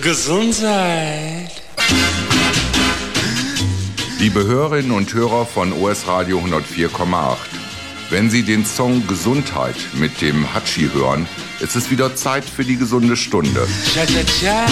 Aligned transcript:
Gesundheit. 0.00 1.50
Liebe 4.18 4.44
Hörerinnen 4.44 4.92
und 4.92 5.12
Hörer 5.12 5.44
von 5.44 5.74
OS 5.74 6.06
Radio 6.08 6.38
104,8. 6.38 7.36
Wenn 8.08 8.30
Sie 8.30 8.44
den 8.44 8.64
Song 8.64 9.06
Gesundheit 9.06 9.76
mit 9.92 10.22
dem 10.22 10.54
Hatschi 10.54 10.88
hören, 10.90 11.28
ist 11.60 11.76
es 11.76 11.90
wieder 11.90 12.16
Zeit 12.16 12.46
für 12.46 12.64
die 12.64 12.78
gesunde 12.78 13.14
Stunde. 13.14 13.68
Cha 13.92 14.06
cha 14.06 14.24
cha. 14.40 14.66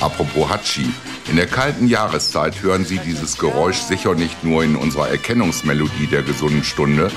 Apropos 0.00 0.48
Hatschi. 0.48 0.86
In 1.28 1.36
der 1.36 1.46
kalten 1.46 1.88
Jahreszeit 1.88 2.62
hören 2.62 2.86
Sie 2.86 2.98
dieses 2.98 3.36
Geräusch 3.36 3.76
sicher 3.76 4.14
nicht 4.14 4.42
nur 4.42 4.64
in 4.64 4.76
unserer 4.76 5.10
Erkennungsmelodie 5.10 6.06
der 6.06 6.22
gesunden 6.22 6.64
Stunde, 6.64 7.10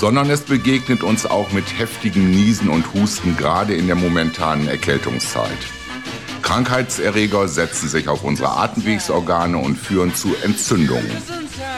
sondern 0.00 0.30
es 0.30 0.40
begegnet 0.40 1.02
uns 1.02 1.26
auch 1.26 1.52
mit 1.52 1.78
heftigen 1.78 2.30
Niesen 2.30 2.70
und 2.70 2.94
Husten, 2.94 3.36
gerade 3.36 3.74
in 3.74 3.86
der 3.86 3.96
momentanen 3.96 4.66
Erkältungszeit. 4.66 5.58
Krankheitserreger 6.40 7.46
setzen 7.48 7.86
sich 7.86 8.08
auf 8.08 8.24
unsere 8.24 8.48
Atemwegsorgane 8.48 9.58
und 9.58 9.76
führen 9.76 10.14
zu 10.14 10.34
Entzündungen. 10.42 11.10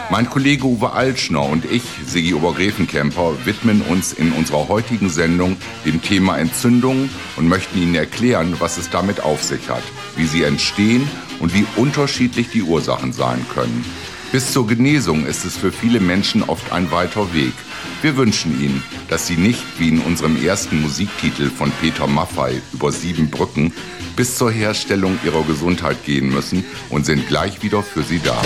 Mein 0.08 0.30
Kollege 0.30 0.66
Uwe 0.66 0.92
Altschner 0.92 1.42
und 1.42 1.64
ich, 1.64 1.82
Sigi 2.06 2.32
Obergräfenkemper, 2.32 3.44
widmen 3.44 3.82
uns 3.82 4.12
in 4.12 4.30
unserer 4.30 4.68
heutigen 4.68 5.10
Sendung 5.10 5.56
dem 5.84 6.00
Thema 6.00 6.38
Entzündungen 6.38 7.10
und 7.36 7.48
möchten 7.48 7.82
Ihnen 7.82 7.96
erklären, 7.96 8.54
was 8.60 8.78
es 8.78 8.88
damit 8.88 9.20
auf 9.20 9.42
sich 9.42 9.68
hat, 9.68 9.82
wie 10.14 10.26
sie 10.26 10.44
entstehen 10.44 11.10
und 11.40 11.54
wie 11.54 11.66
unterschiedlich 11.74 12.50
die 12.50 12.62
Ursachen 12.62 13.12
sein 13.12 13.44
können. 13.52 13.84
Bis 14.32 14.50
zur 14.50 14.66
Genesung 14.66 15.26
ist 15.26 15.44
es 15.44 15.58
für 15.58 15.70
viele 15.70 16.00
Menschen 16.00 16.42
oft 16.42 16.72
ein 16.72 16.90
weiter 16.90 17.34
Weg. 17.34 17.52
Wir 18.00 18.16
wünschen 18.16 18.58
Ihnen, 18.62 18.82
dass 19.10 19.26
Sie 19.26 19.36
nicht 19.36 19.62
wie 19.78 19.90
in 19.90 20.00
unserem 20.00 20.42
ersten 20.42 20.80
Musiktitel 20.80 21.50
von 21.50 21.70
Peter 21.82 22.06
Maffei 22.06 22.62
über 22.72 22.90
sieben 22.92 23.28
Brücken 23.28 23.74
bis 24.16 24.38
zur 24.38 24.50
Herstellung 24.50 25.18
Ihrer 25.22 25.42
Gesundheit 25.42 26.02
gehen 26.06 26.30
müssen 26.30 26.64
und 26.88 27.04
sind 27.04 27.28
gleich 27.28 27.62
wieder 27.62 27.82
für 27.82 28.02
Sie 28.02 28.20
da. 28.24 28.40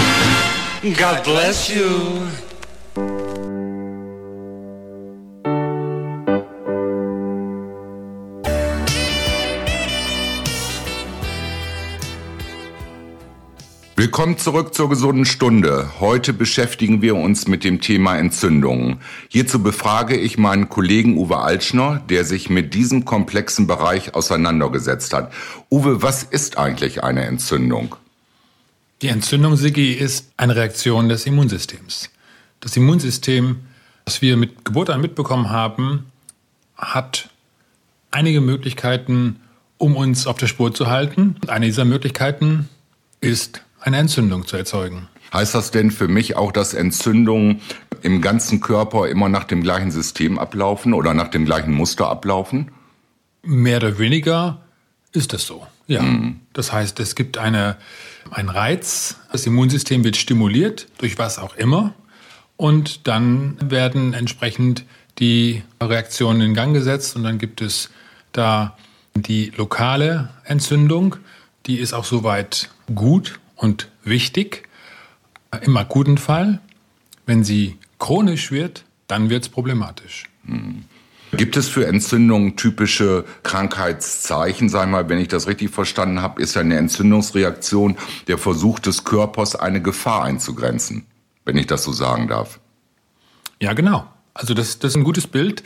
God 0.83 1.23
bless 1.23 1.69
you. 1.69 2.56
Willkommen 13.99 14.37
zurück 14.37 14.75
zur 14.75 14.91
gesunden 14.91 15.25
Stunde. 15.25 15.91
Heute 16.01 16.35
beschäftigen 16.35 17.01
wir 17.01 17.17
uns 17.17 17.49
mit 17.49 17.65
dem 17.65 17.81
Thema 17.81 18.19
Entzündungen. 18.19 19.01
Hierzu 19.31 19.63
befrage 19.63 20.19
ich 20.19 20.37
meinen 20.37 20.69
Kollegen 20.69 21.17
Uwe 21.17 21.39
Altschner, 21.39 22.03
der 22.11 22.27
sich 22.27 22.51
mit 22.51 22.75
diesem 22.75 23.07
komplexen 23.07 23.67
Bereich 23.67 24.15
auseinandergesetzt 24.15 25.15
hat. 25.15 25.33
Uwe, 25.71 26.03
was 26.03 26.25
ist 26.25 26.59
eigentlich 26.59 27.03
eine 27.05 27.25
Entzündung? 27.25 27.97
Die 29.01 29.09
Entzündung, 29.09 29.57
Sigi, 29.57 29.95
ist 29.95 30.31
eine 30.37 30.57
Reaktion 30.57 31.09
des 31.09 31.25
Immunsystems. 31.25 32.11
Das 32.61 32.77
Immunsystem, 32.77 33.61
das 34.05 34.21
wir 34.21 34.37
mit 34.37 34.67
Geburt 34.67 34.91
an 34.91 35.01
mitbekommen 35.01 35.49
haben, 35.49 36.05
hat 36.77 37.31
einige 38.11 38.43
Möglichkeiten, 38.43 39.41
um 39.79 39.97
uns 39.97 40.27
auf 40.27 40.37
der 40.37 40.49
Spur 40.49 40.75
zu 40.75 40.89
halten. 40.89 41.37
Und 41.41 41.49
eine 41.49 41.65
dieser 41.65 41.87
Möglichkeiten 41.87 42.69
ist, 43.23 43.63
eine 43.87 43.99
Entzündung 43.99 44.47
zu 44.47 44.57
erzeugen. 44.57 45.09
Heißt 45.33 45.55
das 45.55 45.71
denn 45.71 45.91
für 45.91 46.09
mich 46.09 46.37
auch, 46.37 46.53
dass 46.53 46.75
Entzündungen 46.75 47.61
im 48.03 48.21
ganzen 48.21 48.61
Körper 48.61 49.09
immer 49.09 49.29
nach 49.29 49.45
dem 49.45 49.63
gleichen 49.63 49.91
System 49.91 50.39
ablaufen 50.39 50.93
oder 50.93 51.15
nach 51.15 51.29
dem 51.29 51.45
gleichen 51.45 51.73
Muster 51.73 52.09
ablaufen? 52.09 52.73
Mehr 53.43 53.79
oder 53.79 53.99
weniger 53.99 54.61
ist 55.13 55.33
es 55.35 55.47
so. 55.47 55.67
Ja. 55.87 56.03
Mhm. 56.03 56.41
Das 56.53 56.73
heißt, 56.73 56.99
es 57.01 57.15
gibt 57.15 57.39
eine, 57.39 57.77
einen 58.31 58.49
Reiz, 58.49 59.17
das 59.31 59.47
Immunsystem 59.47 60.03
wird 60.05 60.17
stimuliert, 60.17 60.89
durch 60.99 61.19
was 61.19 61.39
auch 61.39 61.57
immer, 61.57 61.95
und 62.57 63.07
dann 63.07 63.57
werden 63.61 64.15
entsprechend 64.15 64.85
die 65.19 65.63
Reaktionen 65.81 66.41
in 66.41 66.55
Gang 66.55 66.75
gesetzt 66.75 67.15
und 67.15 67.23
dann 67.23 67.39
gibt 67.39 67.61
es 67.61 67.91
da 68.33 68.77
die 69.15 69.53
lokale 69.57 70.31
Entzündung, 70.45 71.17
die 71.67 71.79
ist 71.79 71.93
auch 71.93 72.05
soweit 72.05 72.71
gut 72.95 73.39
und 73.57 73.91
wichtig. 74.05 74.69
Im 75.63 75.77
akuten 75.77 76.19
Fall, 76.19 76.61
wenn 77.25 77.45
sie 77.45 77.79
chronisch 77.99 78.51
wird, 78.51 78.85
dann 79.09 79.31
wird 79.31 79.45
es 79.45 79.49
problematisch. 79.49 80.25
Mhm. 80.45 80.85
Gibt 81.33 81.57
es 81.57 81.69
für 81.69 81.87
Entzündungen 81.87 82.57
typische 82.57 83.25
Krankheitszeichen? 83.43 84.69
Sag 84.69 84.89
mal, 84.89 85.09
wenn 85.09 85.19
ich 85.19 85.29
das 85.29 85.49
richtig 85.49 85.71
verstanden 85.71 86.23
habe, 86.23 86.41
ist 86.41 86.55
ja 86.55 86.61
eine 86.61 86.77
Entzündungsreaktion 86.77 87.97
der 88.29 88.39
Versuch 88.39 88.79
des 88.79 89.05
Körpers, 89.05 89.57
eine 89.57 89.83
Gefahr 89.83 90.23
einzugrenzen, 90.23 91.05
wenn 91.45 91.57
ich 91.57 91.67
das 91.67 91.83
so 91.83 91.93
sagen 91.93 92.29
darf. 92.29 92.61
Ja, 93.61 93.73
genau. 93.73 94.07
Also 94.35 94.55
das, 94.55 94.79
das 94.79 94.93
ist 94.93 94.97
ein 94.97 95.05
gutes 95.05 95.27
Bild. 95.27 95.65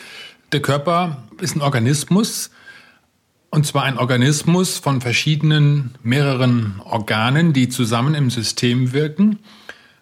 Der 0.53 0.63
Körper 0.63 1.25
ist 1.41 1.57
ein 1.57 1.61
Organismus, 1.61 2.51
und 3.51 3.67
zwar 3.67 3.83
ein 3.83 3.99
Organismus 3.99 4.79
von 4.79 5.01
verschiedenen, 5.01 5.95
mehreren 6.03 6.81
Organen, 6.85 7.53
die 7.53 7.69
zusammen 7.69 8.15
im 8.15 8.31
System 8.31 8.93
wirken. 8.93 9.41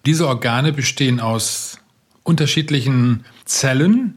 Diese 0.05 0.29
Organe 0.29 0.73
bestehen 0.73 1.21
aus 1.21 1.79
unterschiedlichen 2.23 3.25
Zellen, 3.45 4.15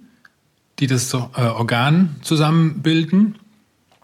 die 0.79 0.87
das 0.87 1.13
äh, 1.13 1.17
Organ 1.17 2.17
zusammenbilden. 2.21 3.37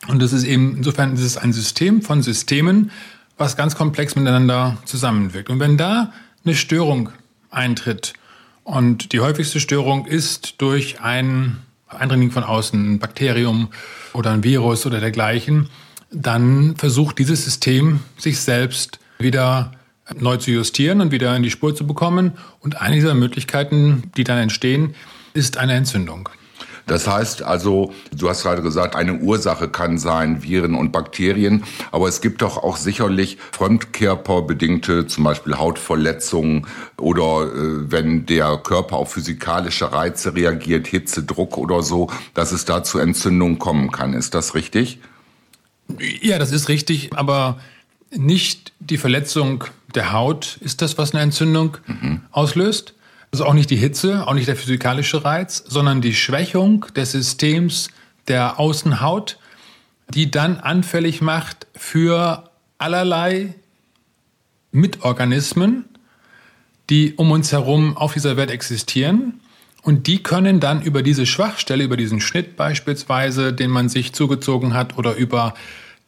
Und 0.07 0.21
das 0.21 0.31
ist 0.31 0.45
eben, 0.45 0.77
insofern 0.77 1.13
ist 1.13 1.21
es 1.21 1.37
ein 1.37 1.51
System 1.51 2.01
von 2.01 2.21
Systemen, 2.21 2.91
was 3.37 3.57
ganz 3.57 3.75
komplex 3.75 4.15
miteinander 4.15 4.77
zusammenwirkt. 4.85 5.49
Und 5.49 5.59
wenn 5.59 5.77
da 5.77 6.13
eine 6.45 6.55
Störung 6.55 7.09
eintritt, 7.51 8.13
und 8.63 9.13
die 9.13 9.21
häufigste 9.21 9.61
Störung 9.61 10.05
ist 10.05 10.55
durch 10.57 10.99
ein 10.99 11.57
Eindringling 11.87 12.31
von 12.31 12.43
außen, 12.43 12.95
ein 12.95 12.99
Bakterium 12.99 13.69
oder 14.13 14.31
ein 14.31 14.43
Virus 14.43 14.85
oder 14.85 14.99
dergleichen, 14.99 15.69
dann 16.11 16.75
versucht 16.75 17.19
dieses 17.19 17.43
System 17.43 18.01
sich 18.17 18.39
selbst 18.39 18.99
wieder 19.19 19.71
neu 20.15 20.37
zu 20.37 20.51
justieren 20.51 21.01
und 21.01 21.11
wieder 21.11 21.35
in 21.35 21.43
die 21.43 21.51
Spur 21.51 21.75
zu 21.75 21.85
bekommen. 21.85 22.33
Und 22.59 22.81
eine 22.81 22.95
dieser 22.95 23.13
Möglichkeiten, 23.13 24.11
die 24.15 24.23
dann 24.23 24.37
entstehen, 24.37 24.95
ist 25.33 25.57
eine 25.57 25.73
Entzündung. 25.73 26.29
Das 26.87 27.07
heißt 27.07 27.43
also, 27.43 27.93
du 28.13 28.29
hast 28.29 28.43
gerade 28.43 28.61
gesagt, 28.61 28.95
eine 28.95 29.15
Ursache 29.15 29.67
kann 29.67 29.97
sein 29.97 30.41
Viren 30.41 30.73
und 30.73 30.91
Bakterien, 30.91 31.63
aber 31.91 32.07
es 32.07 32.21
gibt 32.21 32.41
doch 32.41 32.57
auch 32.57 32.77
sicherlich 32.77 33.37
fremdkörperbedingte, 33.51 35.05
zum 35.05 35.25
Beispiel 35.25 35.57
Hautverletzungen 35.57 36.65
oder 36.97 37.43
äh, 37.43 37.91
wenn 37.91 38.25
der 38.25 38.57
Körper 38.57 38.95
auf 38.95 39.11
physikalische 39.11 39.91
Reize 39.91 40.33
reagiert, 40.33 40.87
Hitze, 40.87 41.23
Druck 41.23 41.57
oder 41.57 41.83
so, 41.83 42.09
dass 42.33 42.53
es 42.53 42.63
da 42.65 42.83
zu 42.83 42.99
Entzündungen 42.99 43.59
kommen 43.59 43.91
kann. 43.91 44.13
Ist 44.13 44.33
das 44.33 44.55
richtig? 44.55 44.99
Ja, 46.21 46.39
das 46.39 46.51
ist 46.51 46.69
richtig, 46.69 47.11
aber 47.15 47.59
nicht 48.11 48.71
die 48.79 48.97
Verletzung 48.97 49.65
der 49.93 50.13
Haut 50.13 50.57
ist 50.61 50.81
das, 50.81 50.97
was 50.97 51.13
eine 51.13 51.23
Entzündung 51.23 51.77
mhm. 51.87 52.21
auslöst, 52.31 52.93
also 53.31 53.45
auch 53.45 53.53
nicht 53.53 53.69
die 53.69 53.75
Hitze, 53.75 54.25
auch 54.27 54.33
nicht 54.33 54.47
der 54.47 54.55
physikalische 54.55 55.23
Reiz, 55.23 55.63
sondern 55.67 56.01
die 56.01 56.13
Schwächung 56.13 56.85
des 56.95 57.11
Systems 57.11 57.89
der 58.27 58.59
Außenhaut, 58.59 59.37
die 60.13 60.31
dann 60.31 60.57
anfällig 60.57 61.21
macht 61.21 61.67
für 61.75 62.49
allerlei 62.77 63.55
Mitorganismen, 64.71 65.85
die 66.89 67.15
um 67.15 67.31
uns 67.31 67.51
herum 67.51 67.97
auf 67.97 68.13
dieser 68.13 68.37
Welt 68.37 68.51
existieren. 68.51 69.41
Und 69.81 70.07
die 70.07 70.23
können 70.23 70.59
dann 70.59 70.81
über 70.81 71.01
diese 71.01 71.25
Schwachstelle, 71.25 71.83
über 71.83 71.97
diesen 71.97 72.21
Schnitt 72.21 72.55
beispielsweise, 72.55 73.53
den 73.53 73.69
man 73.71 73.89
sich 73.89 74.13
zugezogen 74.13 74.73
hat, 74.73 74.97
oder 74.97 75.15
über 75.15 75.53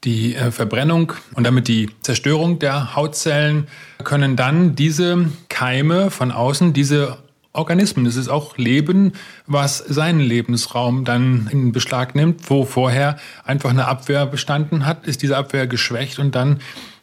die 0.04 0.36
äh, 0.36 0.52
Verbrennung 0.52 1.14
und 1.34 1.46
damit 1.46 1.68
die 1.68 1.90
Zerstörung 2.02 2.60
der 2.60 2.96
Hautzellen 2.96 3.68
können 4.04 4.36
dann 4.36 4.76
diese 4.76 5.30
Keime 5.50 6.10
von 6.12 6.32
außen, 6.32 6.74
diese 6.74 7.18
Organismen, 7.52 8.06
das 8.06 8.16
ist 8.16 8.30
auch 8.30 8.58
Leben, 8.58 9.14
was 9.48 9.80
seinen 9.80 10.20
Lebensraum 10.20 11.04
dann 11.04 11.50
in 11.52 11.72
Beschlag 11.72 12.16
nimmt, 12.16 12.50
wo 12.50 12.64
vorher 12.64 13.18
einfach 13.44 13.72
eine 13.72 13.88
Abwehr 13.88 14.26
bestanden 14.26 14.86
hat, 14.86 15.08
ist 15.08 15.22
diese 15.24 15.36
Abwehr 15.36 15.66
geschwächt 15.66 16.20
und 16.20 16.36
dann, 16.36 16.62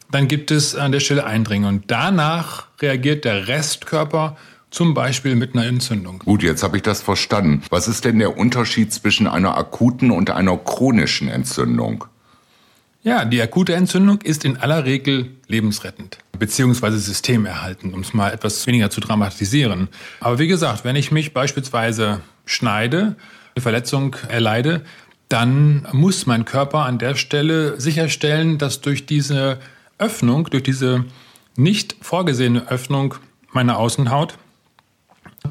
dann 0.09 0.27
gibt 0.27 0.51
es 0.51 0.73
an 0.75 0.93
der 0.93 1.01
Stelle 1.01 1.25
Eindringen. 1.25 1.67
Und 1.67 1.91
danach 1.91 2.67
reagiert 2.81 3.25
der 3.25 3.47
Restkörper 3.49 4.37
zum 4.71 4.93
Beispiel 4.93 5.35
mit 5.35 5.53
einer 5.53 5.65
Entzündung. 5.65 6.19
Gut, 6.19 6.43
jetzt 6.43 6.63
habe 6.63 6.77
ich 6.77 6.83
das 6.83 7.01
verstanden. 7.01 7.63
Was 7.69 7.87
ist 7.87 8.05
denn 8.05 8.19
der 8.19 8.37
Unterschied 8.37 8.93
zwischen 8.93 9.27
einer 9.27 9.57
akuten 9.57 10.11
und 10.11 10.29
einer 10.29 10.57
chronischen 10.57 11.27
Entzündung? 11.27 12.05
Ja, 13.07 13.23
die 13.23 13.41
akute 13.41 13.73
Entzündung 13.73 14.19
ist 14.21 14.43
in 14.43 14.57
aller 14.57 14.83
Regel 14.83 15.29
lebensrettend 15.47 16.17
beziehungsweise 16.37 16.99
systemerhaltend, 16.99 17.93
um 17.93 18.01
es 18.01 18.13
mal 18.13 18.33
etwas 18.33 18.67
weniger 18.67 18.89
zu 18.89 18.99
dramatisieren. 18.99 19.87
Aber 20.19 20.39
wie 20.39 20.47
gesagt, 20.47 20.83
wenn 20.83 20.97
ich 20.97 21.09
mich 21.09 21.33
beispielsweise 21.33 22.19
schneide, 22.45 23.15
eine 23.55 23.61
Verletzung 23.61 24.17
erleide, 24.27 24.81
dann 25.29 25.87
muss 25.93 26.25
mein 26.25 26.43
Körper 26.43 26.79
an 26.79 26.99
der 26.99 27.15
Stelle 27.15 27.79
sicherstellen, 27.79 28.57
dass 28.57 28.81
durch 28.81 29.05
diese 29.05 29.59
Öffnung, 29.97 30.49
durch 30.49 30.63
diese 30.63 31.05
nicht 31.55 31.95
vorgesehene 32.01 32.69
Öffnung 32.69 33.15
meiner 33.53 33.77
Außenhaut, 33.77 34.37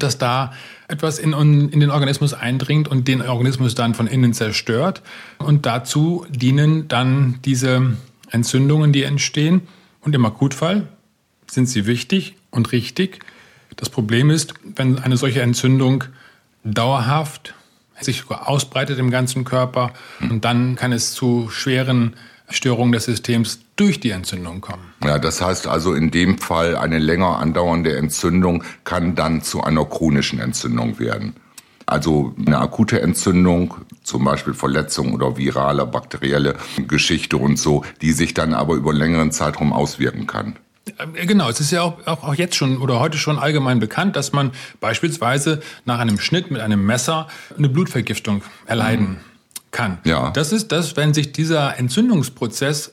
dass 0.03 0.17
da 0.17 0.53
etwas 0.87 1.19
in, 1.19 1.33
in, 1.33 1.79
den 1.79 1.89
Organismus 1.89 2.33
eindringt 2.33 2.87
und 2.87 3.07
den 3.07 3.21
Organismus 3.21 3.75
dann 3.75 3.93
von 3.93 4.07
innen 4.07 4.33
zerstört. 4.33 5.01
Und 5.37 5.65
dazu 5.65 6.25
dienen 6.29 6.87
dann 6.87 7.39
diese 7.45 7.97
Entzündungen, 8.31 8.93
die 8.93 9.03
entstehen. 9.03 9.61
Und 10.01 10.15
im 10.15 10.25
Akutfall 10.25 10.87
sind 11.49 11.67
sie 11.67 11.85
wichtig 11.85 12.35
und 12.51 12.71
richtig. 12.71 13.19
Das 13.75 13.89
Problem 13.89 14.29
ist, 14.29 14.53
wenn 14.75 14.99
eine 14.99 15.17
solche 15.17 15.41
Entzündung 15.41 16.05
dauerhaft 16.63 17.53
sich 17.99 18.29
ausbreitet 18.29 18.99
im 18.99 19.09
ganzen 19.09 19.43
Körper 19.43 19.93
und 20.19 20.45
dann 20.45 20.75
kann 20.75 20.91
es 20.91 21.13
zu 21.13 21.49
schweren 21.49 22.13
Störungen 22.49 22.91
des 22.91 23.05
Systems 23.05 23.59
durch 23.77 23.99
die 24.01 24.09
Entzündung 24.09 24.59
kommen. 24.59 24.93
Ja, 25.03 25.17
das 25.19 25.41
heißt 25.41 25.67
also 25.67 25.93
in 25.93 26.11
dem 26.11 26.37
Fall 26.37 26.75
eine 26.75 26.99
länger 26.99 27.37
andauernde 27.37 27.95
Entzündung 27.95 28.63
kann 28.83 29.15
dann 29.15 29.41
zu 29.41 29.63
einer 29.63 29.85
chronischen 29.85 30.39
Entzündung 30.39 30.99
werden. 30.99 31.35
Also 31.85 32.35
eine 32.45 32.59
akute 32.59 33.01
Entzündung, 33.01 33.75
zum 34.03 34.25
Beispiel 34.25 34.53
Verletzung 34.53 35.13
oder 35.13 35.37
virale, 35.37 35.85
bakterielle 35.85 36.55
Geschichte 36.85 37.37
und 37.37 37.57
so, 37.57 37.85
die 38.01 38.11
sich 38.11 38.33
dann 38.33 38.53
aber 38.53 38.75
über 38.75 38.89
einen 38.89 38.99
längeren 38.99 39.31
Zeitraum 39.31 39.71
auswirken 39.71 40.27
kann. 40.27 40.57
Äh, 40.97 41.25
genau, 41.25 41.49
es 41.49 41.61
ist 41.61 41.71
ja 41.71 41.83
auch, 41.83 42.05
auch, 42.05 42.23
auch 42.23 42.35
jetzt 42.35 42.55
schon 42.55 42.77
oder 42.79 42.99
heute 42.99 43.17
schon 43.17 43.39
allgemein 43.39 43.79
bekannt, 43.79 44.17
dass 44.17 44.33
man 44.33 44.51
beispielsweise 44.81 45.61
nach 45.85 45.99
einem 45.99 46.19
Schnitt 46.19 46.51
mit 46.51 46.59
einem 46.61 46.85
Messer 46.85 47.27
eine 47.57 47.69
Blutvergiftung 47.69 48.41
erleiden 48.65 49.09
mhm. 49.09 49.17
kann. 49.71 49.97
Ja. 50.03 50.31
Das 50.31 50.51
ist 50.51 50.73
das, 50.73 50.97
wenn 50.97 51.13
sich 51.13 51.31
dieser 51.31 51.77
Entzündungsprozess 51.77 52.91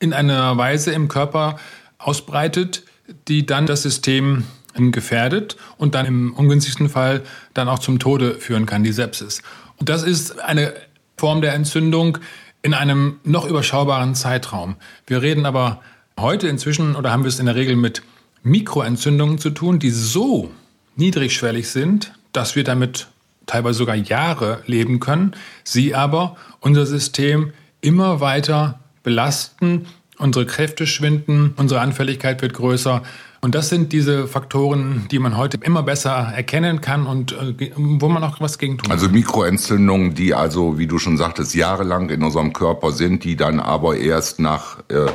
in 0.00 0.12
einer 0.12 0.56
Weise 0.56 0.92
im 0.92 1.08
Körper 1.08 1.58
ausbreitet, 1.98 2.82
die 3.28 3.46
dann 3.46 3.66
das 3.66 3.82
System 3.82 4.44
gefährdet 4.74 5.56
und 5.76 5.94
dann 5.94 6.06
im 6.06 6.32
ungünstigsten 6.32 6.88
Fall 6.88 7.22
dann 7.54 7.68
auch 7.68 7.78
zum 7.78 7.98
Tode 7.98 8.34
führen 8.36 8.66
kann, 8.66 8.82
die 8.82 8.92
Sepsis. 8.92 9.42
Und 9.76 9.88
das 9.88 10.02
ist 10.02 10.40
eine 10.40 10.74
Form 11.16 11.40
der 11.40 11.54
Entzündung 11.54 12.18
in 12.62 12.74
einem 12.74 13.20
noch 13.24 13.46
überschaubaren 13.46 14.14
Zeitraum. 14.14 14.76
Wir 15.06 15.22
reden 15.22 15.46
aber 15.46 15.80
heute 16.18 16.48
inzwischen 16.48 16.96
oder 16.96 17.10
haben 17.10 17.24
wir 17.24 17.28
es 17.28 17.40
in 17.40 17.46
der 17.46 17.56
Regel 17.56 17.76
mit 17.76 18.02
Mikroentzündungen 18.42 19.38
zu 19.38 19.50
tun, 19.50 19.78
die 19.78 19.90
so 19.90 20.50
niedrigschwellig 20.96 21.68
sind, 21.68 22.12
dass 22.32 22.56
wir 22.56 22.64
damit 22.64 23.08
teilweise 23.46 23.78
sogar 23.78 23.96
Jahre 23.96 24.62
leben 24.66 25.00
können, 25.00 25.34
sie 25.64 25.94
aber 25.94 26.36
unser 26.60 26.86
System 26.86 27.52
immer 27.80 28.20
weiter 28.20 28.78
belasten, 29.02 29.86
unsere 30.18 30.46
Kräfte 30.46 30.86
schwinden, 30.86 31.54
unsere 31.56 31.80
Anfälligkeit 31.80 32.42
wird 32.42 32.54
größer. 32.54 33.02
Und 33.42 33.54
das 33.54 33.70
sind 33.70 33.92
diese 33.92 34.26
Faktoren, 34.28 35.06
die 35.10 35.18
man 35.18 35.38
heute 35.38 35.58
immer 35.62 35.82
besser 35.82 36.10
erkennen 36.10 36.82
kann 36.82 37.06
und 37.06 37.32
äh, 37.32 37.70
wo 37.76 38.08
man 38.08 38.22
auch 38.22 38.38
was 38.40 38.58
gegen 38.58 38.76
tun 38.76 38.90
Also 38.90 39.08
Mikroentzündungen, 39.08 40.14
die 40.14 40.34
also, 40.34 40.78
wie 40.78 40.86
du 40.86 40.98
schon 40.98 41.16
sagtest, 41.16 41.54
jahrelang 41.54 42.10
in 42.10 42.22
unserem 42.22 42.52
Körper 42.52 42.92
sind, 42.92 43.24
die 43.24 43.36
dann 43.36 43.58
aber 43.58 43.96
erst 43.96 44.40
nach 44.40 44.80
äh, 44.88 45.06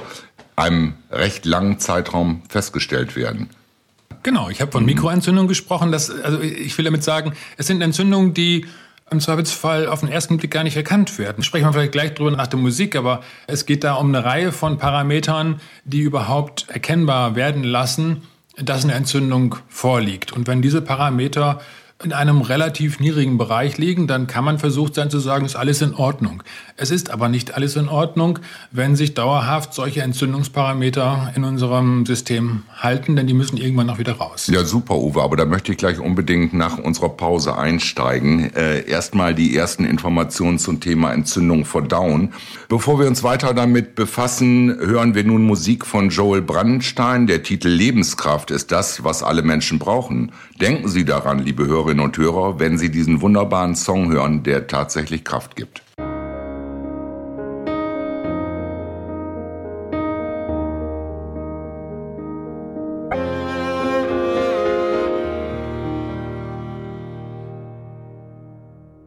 einem 0.56 0.96
recht 1.12 1.46
langen 1.46 1.80
Zeitraum 1.80 2.42
festgestellt 2.50 3.16
werden. 3.16 3.50
Genau, 4.24 4.50
ich 4.50 4.60
habe 4.60 4.72
von 4.72 4.86
Mikroentzündungen 4.86 5.48
gesprochen. 5.48 5.92
Das, 5.92 6.10
also 6.10 6.42
ich 6.42 6.76
will 6.80 6.86
damit 6.86 7.04
sagen, 7.04 7.34
es 7.58 7.68
sind 7.68 7.80
Entzündungen, 7.84 8.34
die 8.34 8.66
im 9.12 9.19
Zweifelsfall 9.19 9.88
auf 9.88 10.00
den 10.00 10.10
ersten 10.10 10.38
Blick 10.38 10.52
gar 10.52 10.63
nicht 10.63 10.75
erkannt 10.75 11.18
werden. 11.19 11.44
Sprechen 11.44 11.66
wir 11.66 11.74
vielleicht 11.74 11.92
gleich 11.92 12.13
drüber 12.16 12.31
nach 12.31 12.48
der 12.48 12.60
Musik, 12.60 12.96
aber 12.96 13.22
es 13.48 13.66
geht 13.66 13.84
da 13.84 13.96
um 13.96 14.07
eine 14.07 14.25
Reihe 14.25 14.52
von 14.52 14.78
Parametern, 14.78 15.62
die 15.84 16.02
überhaupt 16.02 16.68
erkennbar 16.69 17.36
werden 17.36 17.63
lassen, 17.63 18.24
dass 18.57 18.84
eine 18.84 18.94
Entzündung 18.94 19.56
vorliegt. 19.68 20.31
Und 20.31 20.48
wenn 20.48 20.62
diese 20.62 20.81
Parameter 20.81 21.62
in 22.04 22.12
einem 22.12 22.42
relativ 22.42 23.00
niedrigen 23.00 23.38
Bereich 23.38 23.78
liegen, 23.78 24.06
dann 24.06 24.28
kann 24.28 24.44
man 24.44 24.60
versucht 24.60 24.96
sein 24.96 25.10
zu 25.10 25.20
sagen, 25.20 25.46
ist 25.46 25.56
alles 25.56 25.82
in 25.82 25.96
Ordnung. 25.96 26.44
Es 26.76 26.92
ist 26.92 27.10
aber 27.10 27.30
nicht 27.30 27.56
alles 27.56 27.78
in 27.78 27.88
Ordnung, 27.88 28.40
wenn 28.72 28.98
sich 28.98 29.14
dauerhaft 29.14 29.74
solche 29.74 30.02
Entzündungsparameter 30.02 31.32
in 31.36 31.46
unserem 31.46 32.06
System 32.06 32.64
halten, 32.78 33.16
denn 33.16 33.28
die 33.28 33.34
müssen 33.34 33.56
irgendwann 33.56 33.90
auch 33.90 33.98
wieder 33.98 34.14
raus. 34.14 34.48
Ja, 34.52 34.66
super, 34.66 34.98
Uwe, 34.98 35.22
aber 35.22 35.38
da 35.38 35.46
möchte 35.46 35.72
ich 35.72 35.78
gleich 35.78 36.00
unbedingt 36.00 36.54
nach 36.54 36.78
unserer 36.78 37.10
Pause 37.10 37.58
einsteigen. 37.58 38.54
Äh, 38.54 38.86
Erstmal 38.90 39.34
die 39.34 39.56
ersten 39.56 39.86
Informationen 39.86 40.60
zum 40.60 40.82
Thema 40.82 41.14
Entzündung 41.14 41.64
verdauen. 41.64 42.34
Bevor 42.68 43.00
wir 43.00 43.08
uns 43.08 43.24
weiter 43.24 43.54
damit 43.54 43.96
befassen, 43.96 44.76
hören 44.80 45.16
wir 45.16 45.24
nun 45.24 45.44
Musik 45.44 45.86
von 45.86 46.10
Joel 46.10 46.42
Brandenstein. 46.42 47.26
Der 47.26 47.42
Titel 47.42 47.70
Lebenskraft 47.70 48.52
ist 48.52 48.74
das, 48.74 49.06
was 49.06 49.24
alle 49.24 49.44
Menschen 49.44 49.80
brauchen. 49.80 50.34
Denken 50.60 50.90
Sie 50.90 51.06
daran, 51.06 51.40
liebe 51.40 51.66
Hörer, 51.66 51.85
Hörerinnen 51.86 52.04
und 52.04 52.18
Hörer, 52.18 52.60
wenn 52.60 52.80
Sie 52.80 52.90
diesen 52.90 53.22
wunderbaren 53.22 53.76
Song 53.76 54.12
hören, 54.12 54.42
der 54.42 54.66
tatsächlich 54.66 55.24
Kraft 55.24 55.56
gibt. 55.56 55.84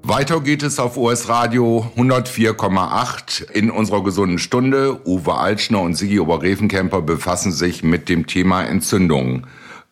Weiter 0.05 0.41
geht 0.41 0.63
es 0.63 0.79
auf 0.79 0.97
OS 0.97 1.29
Radio 1.29 1.85
104,8 1.97 3.51
in 3.51 3.73
unserer 3.73 4.05
gesunden 4.05 4.39
Stunde. 4.39 5.01
Uwe 5.05 5.35
Altschner 5.35 5.81
und 5.81 5.95
Sigi 5.95 6.21
Obergräfenkämper 6.21 7.03
befassen 7.03 7.51
sich 7.51 7.83
mit 7.83 8.09
dem 8.09 8.29
Thema 8.29 8.63
Entzündungen. 8.63 9.49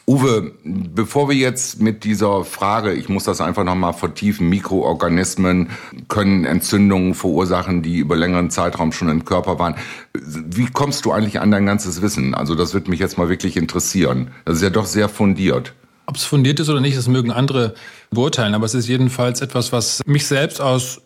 Uwe, 0.09 0.53
bevor 0.63 1.29
wir 1.29 1.35
jetzt 1.35 1.81
mit 1.81 2.05
dieser 2.05 2.45
Frage, 2.45 2.93
ich 2.93 3.09
muss 3.09 3.25
das 3.25 3.41
einfach 3.41 3.65
nochmal 3.65 3.93
vertiefen, 3.93 4.49
Mikroorganismen 4.49 5.71
können 6.07 6.45
Entzündungen 6.45 7.15
verursachen, 7.15 7.83
die 7.83 7.97
über 7.97 8.15
längeren 8.15 8.51
Zeitraum 8.51 8.93
schon 8.93 9.09
im 9.09 9.25
Körper 9.25 9.59
waren. 9.59 9.75
Wie 10.15 10.67
kommst 10.67 11.05
du 11.07 11.13
eigentlich 11.13 11.41
an 11.41 11.51
dein 11.51 11.67
ganzes 11.67 12.03
Wissen? 12.03 12.35
Also 12.35 12.55
das 12.55 12.73
würde 12.73 12.89
mich 12.89 13.01
jetzt 13.01 13.19
mal 13.19 13.29
wirklich 13.29 13.57
interessieren. 13.57 14.31
Das 14.45 14.59
ist 14.59 14.63
ja 14.63 14.71
doch 14.71 14.87
sehr 14.87 15.09
fundiert. 15.09 15.73
Ob 16.07 16.15
es 16.15 16.23
fundiert 16.23 16.61
ist 16.61 16.69
oder 16.69 16.81
nicht, 16.81 16.97
das 16.97 17.09
mögen 17.09 17.33
andere 17.33 17.75
beurteilen, 18.13 18.55
aber 18.55 18.67
es 18.67 18.75
ist 18.75 18.87
jedenfalls 18.87 19.41
etwas, 19.41 19.73
was 19.73 20.03
mich 20.07 20.29
selbst 20.29 20.61
aus 20.61 21.01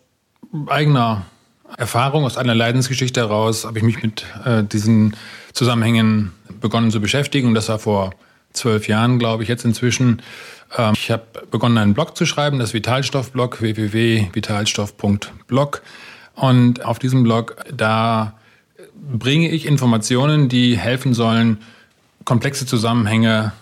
eigener 0.67 1.25
Erfahrung, 1.75 2.23
aus 2.23 2.37
einer 2.37 2.53
Leidensgeschichte 2.53 3.19
heraus, 3.19 3.65
habe 3.65 3.79
ich 3.79 3.83
mich 3.83 4.03
mit 4.03 4.25
äh, 4.45 4.63
diesen 4.63 5.15
Zusammenhängen 5.53 6.33
begonnen 6.59 6.91
zu 6.91 7.01
beschäftigen. 7.01 7.47
Und 7.47 7.55
das 7.55 7.67
war 7.67 7.79
vor 7.79 8.11
zwölf 8.53 8.87
Jahren, 8.87 9.19
glaube 9.19 9.43
ich, 9.43 9.49
jetzt 9.49 9.65
inzwischen. 9.65 10.21
Ähm, 10.77 10.93
ich 10.95 11.11
habe 11.11 11.25
begonnen, 11.49 11.77
einen 11.77 11.93
Blog 11.93 12.15
zu 12.17 12.25
schreiben, 12.25 12.59
das 12.59 12.73
Vitalstoff-Blog, 12.73 13.61
www.vitalstoff.blog. 13.61 15.81
Und 16.35 16.85
auf 16.85 16.99
diesem 16.99 17.23
Blog, 17.23 17.55
da 17.71 18.33
bringe 18.95 19.49
ich 19.49 19.65
Informationen, 19.65 20.49
die 20.49 20.77
helfen 20.77 21.13
sollen, 21.13 21.59
komplexe 22.25 22.65
Zusammenhänge 22.65 23.53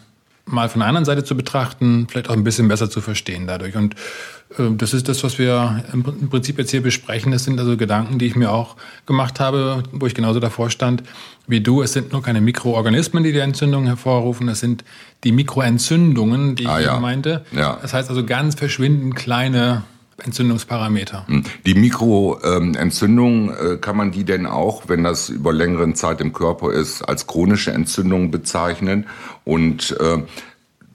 mal 0.51 0.69
von 0.69 0.79
der 0.79 0.87
anderen 0.87 1.05
Seite 1.05 1.23
zu 1.23 1.35
betrachten, 1.35 2.07
vielleicht 2.09 2.29
auch 2.29 2.33
ein 2.33 2.43
bisschen 2.43 2.67
besser 2.67 2.89
zu 2.89 3.01
verstehen 3.01 3.47
dadurch. 3.47 3.75
Und 3.75 3.95
äh, 4.57 4.71
das 4.71 4.93
ist 4.93 5.07
das, 5.07 5.23
was 5.23 5.37
wir 5.37 5.83
im 5.93 6.29
Prinzip 6.29 6.57
jetzt 6.57 6.71
hier 6.71 6.81
besprechen. 6.81 7.31
Das 7.31 7.43
sind 7.43 7.59
also 7.59 7.77
Gedanken, 7.77 8.19
die 8.19 8.25
ich 8.25 8.35
mir 8.35 8.51
auch 8.51 8.75
gemacht 9.05 9.39
habe, 9.39 9.83
wo 9.91 10.05
ich 10.05 10.15
genauso 10.15 10.39
davor 10.39 10.69
stand 10.69 11.03
wie 11.47 11.61
du. 11.61 11.81
Es 11.81 11.93
sind 11.93 12.11
nur 12.11 12.21
keine 12.21 12.41
Mikroorganismen, 12.41 13.23
die 13.23 13.31
die 13.31 13.39
Entzündung 13.39 13.85
hervorrufen. 13.85 14.47
Es 14.49 14.59
sind 14.59 14.83
die 15.23 15.31
Mikroentzündungen, 15.31 16.55
die 16.55 16.67
ah, 16.67 16.79
ich 16.79 16.85
ja. 16.85 16.99
meinte. 16.99 17.45
Ja. 17.51 17.77
Das 17.81 17.93
heißt 17.93 18.09
also 18.09 18.25
ganz 18.25 18.55
verschwindend 18.55 19.15
kleine 19.15 19.83
Entzündungsparameter. 20.19 21.27
Hm. 21.27 21.43
Die 21.65 21.75
Mikroentzündung, 21.75 23.51
äh, 23.51 23.77
kann 23.77 23.97
man 23.97 24.11
die 24.11 24.23
denn 24.23 24.45
auch, 24.45 24.83
wenn 24.88 25.03
das 25.03 25.29
über 25.29 25.53
längeren 25.53 25.95
Zeit 25.95 26.21
im 26.21 26.33
Körper 26.33 26.71
ist, 26.71 27.01
als 27.01 27.27
chronische 27.27 27.71
Entzündung 27.71 28.31
bezeichnen? 28.31 29.07
Und 29.45 29.97
äh, 29.99 30.23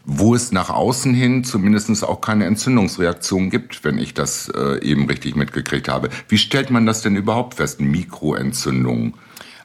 wo 0.07 0.35
es 0.35 0.52
nach 0.52 0.71
außen 0.71 1.14
hin 1.14 1.45
zumindest 1.45 2.04
auch 2.04 2.21
keine 2.21 2.45
Entzündungsreaktion 2.45 3.50
gibt, 3.50 3.85
wenn 3.85 3.99
ich 3.99 4.14
das 4.14 4.49
äh, 4.49 4.83
eben 4.83 5.07
richtig 5.07 5.35
mitgekriegt 5.35 5.88
habe. 5.88 6.11
Wie 6.28 6.38
stellt 6.38 6.71
man 6.71 6.87
das 6.87 7.02
denn 7.02 7.16
überhaupt 7.16 7.54
fest, 7.54 7.81
Mikroentzündung? 7.81 9.14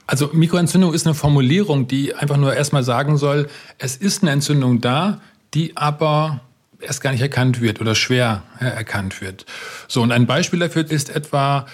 Also 0.08 0.30
Mikroentzündung 0.34 0.94
ist 0.94 1.06
eine 1.06 1.14
Formulierung, 1.14 1.88
die 1.88 2.16
einfach 2.16 2.38
nur 2.38 2.56
erstmal 2.56 2.84
sagen 2.84 3.18
soll, 3.18 3.48
es 3.78 3.96
ist 3.96 4.24
eine 4.24 4.32
Entzündung 4.32 4.82
da, 4.82 5.22
die 5.54 5.76
aber 5.78 6.42
erst 6.80 7.02
gar 7.02 7.12
nicht 7.12 7.22
erkannt 7.22 7.62
wird 7.62 7.82
oder 7.82 7.96
schwer 7.96 8.44
erkannt 8.60 9.22
wird. 9.22 9.46
So, 9.88 10.02
und 10.02 10.12
ein 10.12 10.28
Beispiel 10.28 10.60
dafür 10.60 10.90
ist 10.90 11.10
etwa 11.10 11.66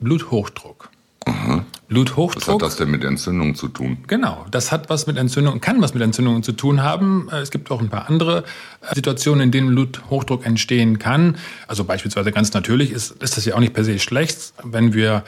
Bluthochdruck. 0.00 0.90
Mhm. 1.26 1.64
Bluthochdruck. 1.88 2.46
Was 2.46 2.54
hat 2.54 2.62
das 2.62 2.76
denn 2.76 2.90
mit 2.90 3.04
Entzündung 3.04 3.54
zu 3.54 3.68
tun? 3.68 3.98
Genau, 4.06 4.46
das 4.50 4.70
hat 4.70 4.88
was 4.90 5.06
mit 5.06 5.16
Entzündung, 5.18 5.60
kann 5.60 5.82
was 5.82 5.92
mit 5.92 6.02
Entzündungen 6.02 6.42
zu 6.42 6.52
tun 6.52 6.82
haben. 6.82 7.28
Es 7.30 7.50
gibt 7.50 7.70
auch 7.70 7.80
ein 7.80 7.88
paar 7.88 8.08
andere 8.08 8.44
äh, 8.80 8.94
Situationen, 8.94 9.42
in 9.44 9.50
denen 9.50 9.74
Bluthochdruck 9.74 10.46
entstehen 10.46 10.98
kann. 10.98 11.36
Also 11.66 11.84
beispielsweise 11.84 12.32
ganz 12.32 12.52
natürlich 12.52 12.92
ist, 12.92 13.22
ist 13.22 13.36
das 13.36 13.44
ja 13.44 13.54
auch 13.54 13.60
nicht 13.60 13.74
per 13.74 13.84
se 13.84 13.98
schlecht, 13.98 14.54
wenn 14.62 14.94
wir 14.94 15.24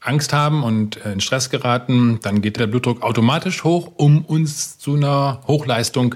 Angst 0.00 0.32
haben 0.32 0.62
und 0.62 1.04
äh, 1.04 1.12
in 1.12 1.20
Stress 1.20 1.50
geraten, 1.50 2.20
dann 2.22 2.42
geht 2.42 2.58
der 2.58 2.66
Blutdruck 2.66 3.02
automatisch 3.02 3.64
hoch, 3.64 3.92
um 3.96 4.24
uns 4.24 4.78
zu 4.78 4.94
einer 4.94 5.40
Hochleistung 5.46 6.14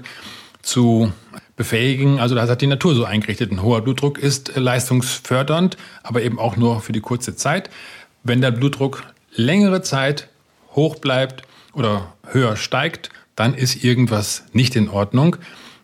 zu 0.61 1.11
befähigen. 1.59 2.21
Also 2.21 2.35
das 2.35 2.49
hat 2.49 2.61
die 2.61 2.67
Natur 2.67 2.95
so 2.95 3.03
eingerichtet. 3.03 3.51
Ein 3.51 3.61
hoher 3.61 3.81
Blutdruck 3.81 4.17
ist 4.17 4.55
leistungsfördernd, 4.55 5.75
aber 6.03 6.23
eben 6.23 6.39
auch 6.39 6.55
nur 6.55 6.79
für 6.79 6.93
die 6.93 7.01
kurze 7.01 7.35
Zeit. 7.35 7.69
Wenn 8.23 8.39
der 8.39 8.51
Blutdruck 8.51 9.03
längere 9.33 9.81
Zeit 9.81 10.29
hoch 10.71 10.95
bleibt 10.95 11.41
oder 11.73 12.13
höher 12.31 12.55
steigt, 12.55 13.09
dann 13.35 13.53
ist 13.53 13.83
irgendwas 13.83 14.45
nicht 14.53 14.77
in 14.77 14.87
Ordnung. 14.87 15.35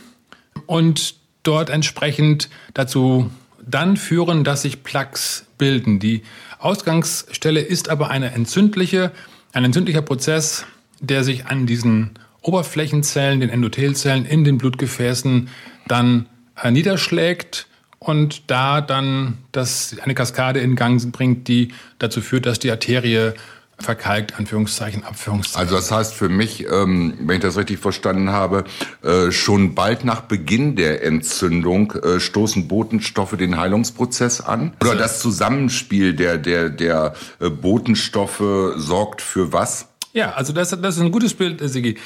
und 0.66 1.16
dort 1.44 1.70
entsprechend 1.70 2.50
dazu 2.74 3.30
dann 3.66 3.98
führen, 3.98 4.44
dass 4.44 4.64
sich 4.64 4.84
Plaques 4.84 5.46
bilden. 5.58 6.00
Die 6.00 6.24
Ausgangsstelle 6.60 7.62
ist 7.62 7.90
aber 7.90 8.10
eine 8.10 8.32
entzündliche, 8.32 9.12
ein 9.54 9.66
entzündlicher 9.66 10.02
Prozess, 10.02 10.66
der 11.00 11.24
sich 11.24 11.46
an 11.46 11.66
diesen 11.66 12.12
Oberflächenzellen, 12.42 13.40
den 13.40 13.50
Endothelzellen 13.50 14.26
in 14.26 14.44
den 14.44 14.58
Blutgefäßen 14.58 15.50
dann 15.88 16.28
äh, 16.62 16.72
niederschlägt 16.72 17.68
und 18.00 18.50
da 18.50 18.82
dann 18.82 19.38
das 19.52 19.96
eine 20.02 20.16
Kaskade 20.16 20.60
in 20.60 20.76
Gang 20.76 21.12
bringt, 21.12 21.48
die 21.48 21.74
dazu 22.00 22.22
führt, 22.22 22.46
dass 22.46 22.60
die 22.60 22.72
Arterie 22.72 23.34
verkalkt, 23.82 24.38
Anführungszeichen, 24.38 25.04
Abführungszeichen. 25.04 25.62
Also 25.62 25.76
das 25.76 25.92
heißt 25.92 26.14
für 26.14 26.30
mich, 26.30 26.66
ähm, 26.68 27.14
wenn 27.22 27.38
ich 27.38 27.42
das 27.42 27.58
richtig 27.58 27.80
verstanden 27.80 28.32
habe, 28.32 28.64
äh, 29.04 29.32
schon 29.32 29.76
bald 29.76 30.06
nach 30.06 30.22
Beginn 30.22 30.76
der 30.76 31.04
Entzündung 31.04 31.92
äh, 31.94 32.20
stoßen 32.20 32.68
Botenstoffe 32.68 33.36
den 33.38 33.58
Heilungsprozess 33.58 34.42
an? 34.42 34.74
Oder 34.82 34.92
also 34.92 35.04
das 35.04 35.20
Zusammenspiel 35.20 36.14
der, 36.14 36.38
der, 36.38 36.70
der 36.70 37.14
äh, 37.40 37.50
Botenstoffe 37.50 38.44
sorgt 38.76 39.22
für 39.22 39.54
was? 39.54 39.88
Ja, 40.14 40.32
also 40.32 40.54
das, 40.54 40.70
das 40.70 40.96
ist 40.96 41.02
ein 41.02 41.12
gutes 41.12 41.34
Bild, 41.34 41.62
Sigi. 41.62 41.98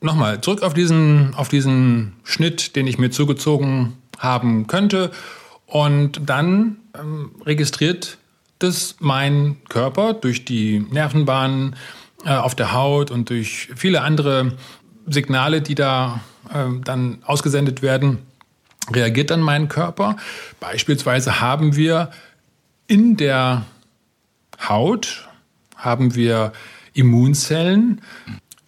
Nochmal, 0.00 0.40
zurück 0.40 0.62
auf 0.62 0.74
diesen, 0.74 1.34
auf 1.34 1.48
diesen 1.48 2.12
Schnitt, 2.24 2.76
den 2.76 2.86
ich 2.86 2.98
mir 2.98 3.10
zugezogen 3.10 3.94
haben 4.18 4.66
könnte. 4.66 5.10
Und 5.66 6.20
dann 6.26 6.76
ähm, 6.98 7.30
registriert 7.44 8.18
das 8.58 8.96
mein 9.00 9.56
Körper 9.68 10.14
durch 10.14 10.44
die 10.44 10.80
Nervenbahnen 10.90 11.76
äh, 12.24 12.30
auf 12.30 12.54
der 12.54 12.72
Haut 12.72 13.10
und 13.10 13.30
durch 13.30 13.70
viele 13.76 14.02
andere 14.02 14.52
Signale, 15.06 15.60
die 15.60 15.74
da 15.74 16.20
äh, 16.50 16.80
dann 16.82 17.18
ausgesendet 17.24 17.82
werden, 17.82 18.18
reagiert 18.92 19.30
dann 19.30 19.40
mein 19.40 19.68
Körper. 19.68 20.16
Beispielsweise 20.60 21.40
haben 21.40 21.76
wir 21.76 22.10
in 22.86 23.16
der 23.16 23.64
Haut 24.68 25.28
haben 25.76 26.14
wir 26.14 26.52
Immunzellen, 26.94 28.00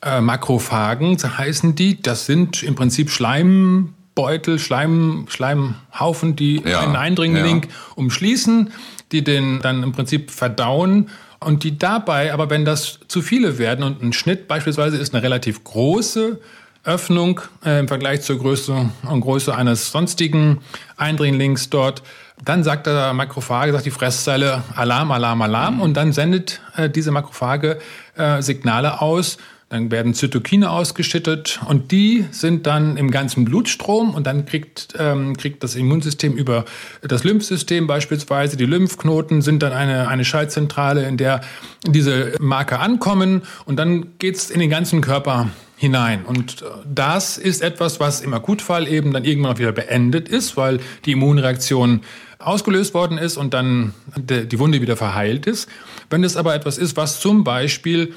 äh, 0.03 0.21
Makrophagen 0.21 1.17
heißen 1.17 1.75
die. 1.75 2.01
Das 2.01 2.27
sind 2.27 2.63
im 2.63 2.75
Prinzip 2.75 3.11
Schleimbeutel, 3.11 4.59
Schleim, 4.59 5.27
Schleimhaufen, 5.29 6.37
die 6.37 6.63
ja, 6.63 6.81
einen 6.81 6.97
Eindringling 6.97 7.63
ja. 7.63 7.69
umschließen 7.95 8.71
die 9.13 9.23
den 9.23 9.61
dann 9.61 9.83
im 9.83 9.93
Prinzip 9.93 10.31
verdauen 10.31 11.11
und 11.41 11.65
die 11.65 11.79
dabei, 11.79 12.33
aber 12.33 12.51
wenn 12.51 12.65
das 12.65 12.99
zu 13.09 13.23
viele 13.23 13.59
werden 13.59 13.85
und 13.85 14.03
ein 14.03 14.13
Schnitt 14.13 14.49
beispielsweise 14.49 14.97
ist 14.97 15.15
eine 15.15 15.23
relativ 15.23 15.65
große 15.65 16.41
Öffnung 16.87 17.41
äh, 17.65 17.81
im 17.81 17.89
Vergleich 17.89 18.23
zur 18.23 18.39
Größe 18.39 18.91
und 19.09 19.21
Größe 19.21 19.55
eines 19.55 19.91
sonstigen 19.91 20.61
Eindringlings 20.97 21.69
dort, 21.69 22.03
dann 22.45 22.63
sagt 22.65 22.87
der 22.87 23.13
Makrophage, 23.13 23.73
sagt 23.73 23.87
die 23.87 23.91
Fresszelle 23.91 24.63
Alarm, 24.75 25.11
Alarm, 25.11 25.43
Alarm. 25.43 25.81
Und 25.81 25.95
dann 25.95 26.13
sendet 26.13 26.61
äh, 26.77 26.89
diese 26.89 27.11
Makrophage 27.11 27.79
äh, 28.17 28.41
Signale 28.41 29.01
aus, 29.01 29.39
dann 29.69 29.91
werden 29.91 30.15
Zytokine 30.15 30.71
ausgeschüttet 30.71 31.61
und 31.67 31.91
die 31.91 32.25
sind 32.31 32.69
dann 32.69 32.97
im 32.97 33.11
ganzen 33.11 33.45
Blutstrom 33.45 34.15
und 34.15 34.25
dann 34.25 34.47
kriegt, 34.47 34.95
ähm, 34.97 35.37
kriegt 35.37 35.65
das 35.65 35.75
Immunsystem 35.75 36.35
über 36.35 36.65
das 37.03 37.25
Lymphsystem 37.25 37.89
beispielsweise, 37.89 38.57
die 38.57 38.65
Lymphknoten 38.65 39.43
sind 39.43 39.65
dann 39.65 39.73
eine, 39.73 40.07
eine 40.07 40.25
Schaltzentrale, 40.25 41.09
in 41.09 41.17
der 41.17 41.41
diese 41.85 42.35
Marker 42.39 42.81
ankommen 42.81 43.43
und 43.65 43.77
dann 43.77 44.19
geht's 44.19 44.51
in 44.51 44.61
den 44.61 44.71
ganzen 44.71 45.01
Körper 45.01 45.51
hinein. 45.77 46.25
Und 46.25 46.63
äh, 46.63 46.67
das 46.93 47.37
ist 47.37 47.61
etwas, 47.61 47.99
was 47.99 48.21
im 48.21 48.35
Akutfall 48.35 48.87
eben 48.87 49.13
dann 49.13 49.25
irgendwann 49.25 49.55
auch 49.55 49.59
wieder 49.59 49.73
beendet 49.73 50.29
ist, 50.29 50.57
weil 50.57 50.79
die 51.05 51.13
Immunreaktion 51.13 52.03
ausgelöst 52.39 52.95
worden 52.95 53.19
ist 53.19 53.37
und 53.37 53.55
dann 53.55 53.95
die 54.17 54.59
Wunde 54.59 54.81
wieder 54.81 54.97
verheilt 54.97 55.47
ist. 55.47 55.69
Wenn 56.11 56.23
es 56.23 56.37
aber 56.37 56.55
etwas 56.55 56.79
ist, 56.79 56.97
was 56.97 57.19
zum 57.19 57.43
Beispiel 57.45 58.15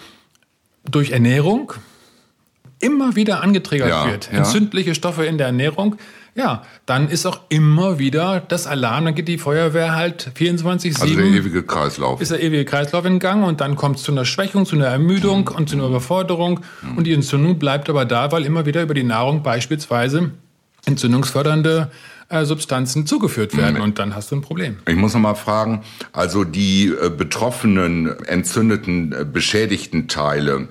durch 0.90 1.12
Ernährung 1.12 1.74
immer 2.80 3.16
wieder 3.16 3.44
angetriggert 3.44 3.90
ja, 3.90 4.06
wird, 4.06 4.30
ja. 4.32 4.40
entzündliche 4.40 4.96
Stoffe 4.96 5.26
in 5.26 5.38
der 5.38 5.48
Ernährung, 5.48 5.98
ja, 6.36 6.64
dann 6.86 7.10
ist 7.10 7.26
auch 7.26 7.42
immer 7.50 8.00
wieder 8.00 8.40
das 8.40 8.68
Alarm, 8.68 9.06
dann 9.06 9.16
geht 9.16 9.28
die 9.28 9.38
Feuerwehr 9.38 9.96
halt 9.96 10.32
24-7. 10.38 11.02
Also 11.02 11.16
der 11.16 11.26
ewige 11.26 11.64
Kreislauf. 11.64 12.22
Ist 12.22 12.32
der 12.32 12.42
ewige 12.42 12.64
Kreislauf 12.66 13.04
in 13.06 13.20
Gang 13.20 13.46
und 13.46 13.60
dann 13.60 13.76
kommt 13.76 13.98
es 13.98 14.04
zu 14.04 14.12
einer 14.12 14.26
Schwächung, 14.26 14.66
zu 14.66 14.76
einer 14.76 14.88
Ermüdung 14.88 15.50
mhm. 15.50 15.56
und 15.56 15.70
zu 15.70 15.76
einer 15.76 15.88
Überforderung. 15.88 16.62
Mhm. 16.82 16.98
Und 16.98 17.04
die 17.06 17.14
Entzündung 17.14 17.60
bleibt 17.60 17.90
aber 17.90 18.06
da, 18.06 18.32
weil 18.32 18.46
immer 18.46 18.66
wieder 18.66 18.84
über 18.84 18.94
die 18.94 19.04
Nahrung 19.04 19.44
beispielsweise 19.44 20.32
entzündungsfördernde 20.86 21.92
äh, 22.30 22.46
Substanzen 22.46 23.06
zugeführt 23.06 23.58
werden 23.58 23.78
mhm. 23.78 23.82
und 23.82 24.00
dann 24.00 24.16
hast 24.16 24.32
du 24.32 24.36
ein 24.36 24.42
Problem. 24.42 24.78
Ich 24.88 24.96
muss 24.96 25.14
noch 25.14 25.22
mal 25.22 25.36
fragen, 25.36 25.84
also 26.14 26.44
die 26.44 26.88
äh, 26.88 27.10
betroffenen, 27.10 28.08
entzündeten, 28.26 29.14
äh, 29.14 29.26
beschädigten 29.26 30.08
Teile, 30.08 30.68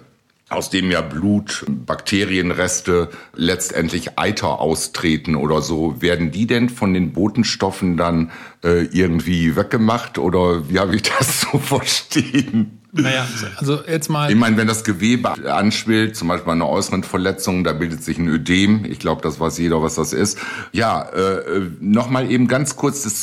aus 0.50 0.70
dem 0.70 0.90
ja 0.90 1.02
Blut, 1.02 1.66
Bakterienreste, 1.68 3.10
letztendlich 3.34 4.18
Eiter 4.18 4.60
austreten 4.60 5.36
oder 5.36 5.60
so, 5.60 6.00
werden 6.00 6.30
die 6.30 6.46
denn 6.46 6.70
von 6.70 6.94
den 6.94 7.12
Botenstoffen 7.12 7.96
dann 7.96 8.30
äh, 8.64 8.84
irgendwie 8.84 9.56
weggemacht 9.56 10.18
oder 10.18 10.70
wie 10.70 10.78
habe 10.78 10.96
ich 10.96 11.02
das 11.02 11.40
so 11.52 11.58
verstehen? 11.58 12.77
Naja, 12.92 13.26
also 13.56 13.80
jetzt 13.86 14.08
mal. 14.08 14.30
Ich 14.30 14.36
meine, 14.36 14.56
wenn 14.56 14.66
das 14.66 14.82
Gewebe 14.82 15.30
anschwillt, 15.52 16.16
zum 16.16 16.28
Beispiel 16.28 16.52
eine 16.52 16.66
äußeren 16.66 17.02
Verletzung, 17.02 17.62
da 17.62 17.74
bildet 17.74 18.02
sich 18.02 18.18
ein 18.18 18.28
Ödem. 18.28 18.84
Ich 18.86 18.98
glaube, 18.98 19.20
das 19.22 19.38
weiß 19.38 19.58
jeder, 19.58 19.82
was 19.82 19.96
das 19.96 20.12
ist. 20.12 20.38
Ja, 20.72 21.02
äh, 21.10 21.70
nochmal 21.80 22.30
eben 22.30 22.48
ganz 22.48 22.76
kurz 22.76 23.02
das 23.02 23.22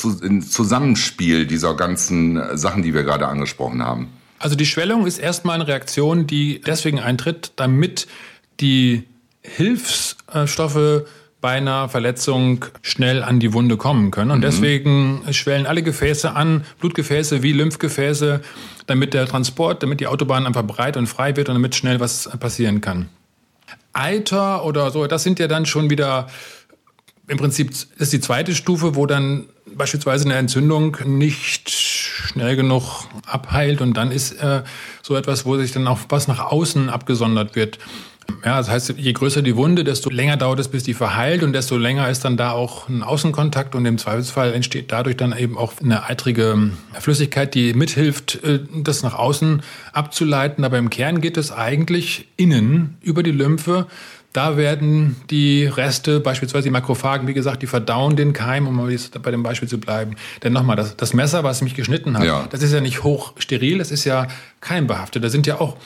Zusammenspiel 0.51 1.47
dieser 1.47 1.75
ganzen 1.75 2.57
Sachen, 2.57 2.83
die 2.83 2.93
wir 2.93 3.03
gerade 3.03 3.27
angesprochen 3.27 3.81
haben. 3.83 4.09
Also 4.37 4.55
die 4.55 4.65
Schwellung 4.65 5.07
ist 5.07 5.17
erstmal 5.17 5.55
eine 5.55 5.67
Reaktion, 5.67 6.27
die 6.27 6.61
deswegen 6.61 6.99
eintritt, 6.99 7.53
damit 7.55 8.07
die 8.59 9.05
Hilfsstoffe 9.41 11.05
bei 11.45 11.51
einer 11.51 11.89
Verletzung 11.89 12.65
schnell 12.81 13.21
an 13.21 13.39
die 13.39 13.53
Wunde 13.53 13.77
kommen 13.77 14.09
können. 14.09 14.31
Und 14.31 14.39
mhm. 14.39 14.41
deswegen 14.41 15.21
schwellen 15.29 15.67
alle 15.67 15.83
Gefäße 15.83 16.35
an, 16.35 16.65
Blutgefäße 16.79 17.43
wie 17.43 17.51
Lymphgefäße, 17.51 18.41
damit 18.87 19.13
der 19.13 19.27
Transport, 19.27 19.83
damit 19.83 19.99
die 19.99 20.07
Autobahn 20.07 20.47
einfach 20.47 20.63
breit 20.63 20.97
und 20.97 21.05
frei 21.05 21.35
wird 21.35 21.47
und 21.49 21.53
damit 21.53 21.75
schnell 21.75 21.99
was 21.99 22.27
passieren 22.39 22.81
kann. 22.81 23.09
Eiter 23.93 24.65
oder 24.65 24.89
so, 24.89 25.05
das 25.05 25.21
sind 25.21 25.37
ja 25.37 25.47
dann 25.47 25.67
schon 25.67 25.91
wieder, 25.91 26.25
im 27.27 27.37
Prinzip 27.37 27.71
ist 27.99 28.11
die 28.11 28.21
zweite 28.21 28.55
Stufe, 28.55 28.95
wo 28.95 29.05
dann 29.05 29.45
beispielsweise 29.67 30.25
eine 30.25 30.37
Entzündung 30.37 30.97
nicht 31.05 31.69
schnell 31.69 32.55
genug 32.55 33.03
abheilt 33.27 33.81
und 33.81 33.93
dann 33.93 34.11
ist 34.11 34.31
äh, 34.41 34.63
so 35.03 35.15
etwas, 35.15 35.45
wo 35.45 35.57
sich 35.57 35.71
dann 35.71 35.85
auch 35.85 35.99
was 36.09 36.27
nach 36.27 36.39
außen 36.39 36.89
abgesondert 36.89 37.55
wird. 37.55 37.77
Ja, 38.43 38.57
das 38.57 38.69
heißt, 38.69 38.95
je 38.97 39.13
größer 39.13 39.41
die 39.41 39.55
Wunde, 39.55 39.83
desto 39.83 40.09
länger 40.09 40.37
dauert 40.37 40.59
es, 40.59 40.67
bis 40.67 40.83
die 40.83 40.93
verheilt 40.93 41.43
und 41.43 41.53
desto 41.53 41.77
länger 41.77 42.09
ist 42.09 42.25
dann 42.25 42.37
da 42.37 42.51
auch 42.51 42.87
ein 42.87 43.01
Außenkontakt 43.01 43.73
und 43.75 43.85
im 43.85 43.97
Zweifelsfall 43.97 44.53
entsteht 44.53 44.91
dadurch 44.91 45.17
dann 45.17 45.35
eben 45.35 45.57
auch 45.57 45.73
eine 45.81 46.05
eitrige 46.05 46.71
Flüssigkeit, 46.93 47.55
die 47.55 47.73
mithilft, 47.73 48.43
äh, 48.43 48.59
das 48.75 49.03
nach 49.03 49.15
außen 49.15 49.63
abzuleiten. 49.93 50.63
Aber 50.63 50.77
im 50.77 50.89
Kern 50.89 51.21
geht 51.21 51.37
es 51.37 51.51
eigentlich 51.51 52.27
innen 52.37 52.97
über 53.01 53.23
die 53.23 53.31
Lymphe. 53.31 53.87
Da 54.31 54.57
werden 54.57 55.15
die 55.29 55.65
Reste, 55.65 56.19
beispielsweise 56.19 56.65
die 56.65 56.71
Makrophagen, 56.71 57.27
wie 57.27 57.33
gesagt, 57.33 57.61
die 57.61 57.67
verdauen 57.67 58.15
den 58.15 58.33
Keim, 58.33 58.67
um 58.67 58.77
bei 59.23 59.31
dem 59.31 59.43
Beispiel 59.43 59.69
zu 59.69 59.79
bleiben. 59.79 60.17
Denn 60.43 60.51
nochmal, 60.51 60.75
das, 60.75 60.97
das 60.97 61.13
Messer, 61.13 61.43
was 61.43 61.61
mich 61.61 61.73
geschnitten 61.73 62.17
hat, 62.17 62.25
ja. 62.25 62.45
das 62.49 62.61
ist 62.61 62.73
ja 62.73 62.81
nicht 62.81 63.03
hochsteril, 63.03 63.77
das 63.77 63.91
ist 63.91 64.03
ja 64.03 64.27
keimbehaftet. 64.59 65.23
Da 65.23 65.29
sind 65.29 65.47
ja 65.47 65.61
auch 65.61 65.77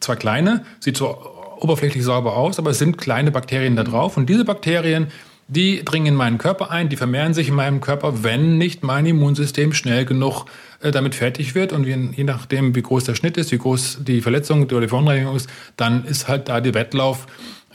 zwar 0.00 0.16
kleine, 0.16 0.64
sieht 0.80 0.96
so 0.96 1.37
oberflächlich 1.60 2.04
sauber 2.04 2.36
aus, 2.36 2.58
aber 2.58 2.70
es 2.70 2.78
sind 2.78 2.98
kleine 2.98 3.30
Bakterien 3.30 3.76
da 3.76 3.84
drauf. 3.84 4.16
Und 4.16 4.28
diese 4.28 4.44
Bakterien, 4.44 5.08
die 5.48 5.84
dringen 5.84 6.06
in 6.06 6.14
meinen 6.14 6.38
Körper 6.38 6.70
ein, 6.70 6.88
die 6.88 6.96
vermehren 6.96 7.34
sich 7.34 7.48
in 7.48 7.54
meinem 7.54 7.80
Körper, 7.80 8.22
wenn 8.22 8.58
nicht 8.58 8.82
mein 8.82 9.06
Immunsystem 9.06 9.72
schnell 9.72 10.04
genug 10.04 10.44
äh, 10.80 10.90
damit 10.90 11.14
fertig 11.14 11.54
wird. 11.54 11.72
Und 11.72 11.86
je, 11.86 11.96
je, 12.14 12.24
nachdem, 12.24 12.74
wie 12.74 12.82
groß 12.82 13.04
der 13.04 13.14
Schnitt 13.14 13.36
ist, 13.36 13.50
wie 13.50 13.58
groß 13.58 13.98
die 14.02 14.20
Verletzung 14.20 14.64
oder 14.64 14.82
die 14.82 14.88
Verunreinigung 14.88 15.34
ist, 15.34 15.48
dann 15.76 16.04
ist 16.04 16.28
halt 16.28 16.48
da 16.48 16.60
der 16.60 16.74
Wettlauf 16.74 17.26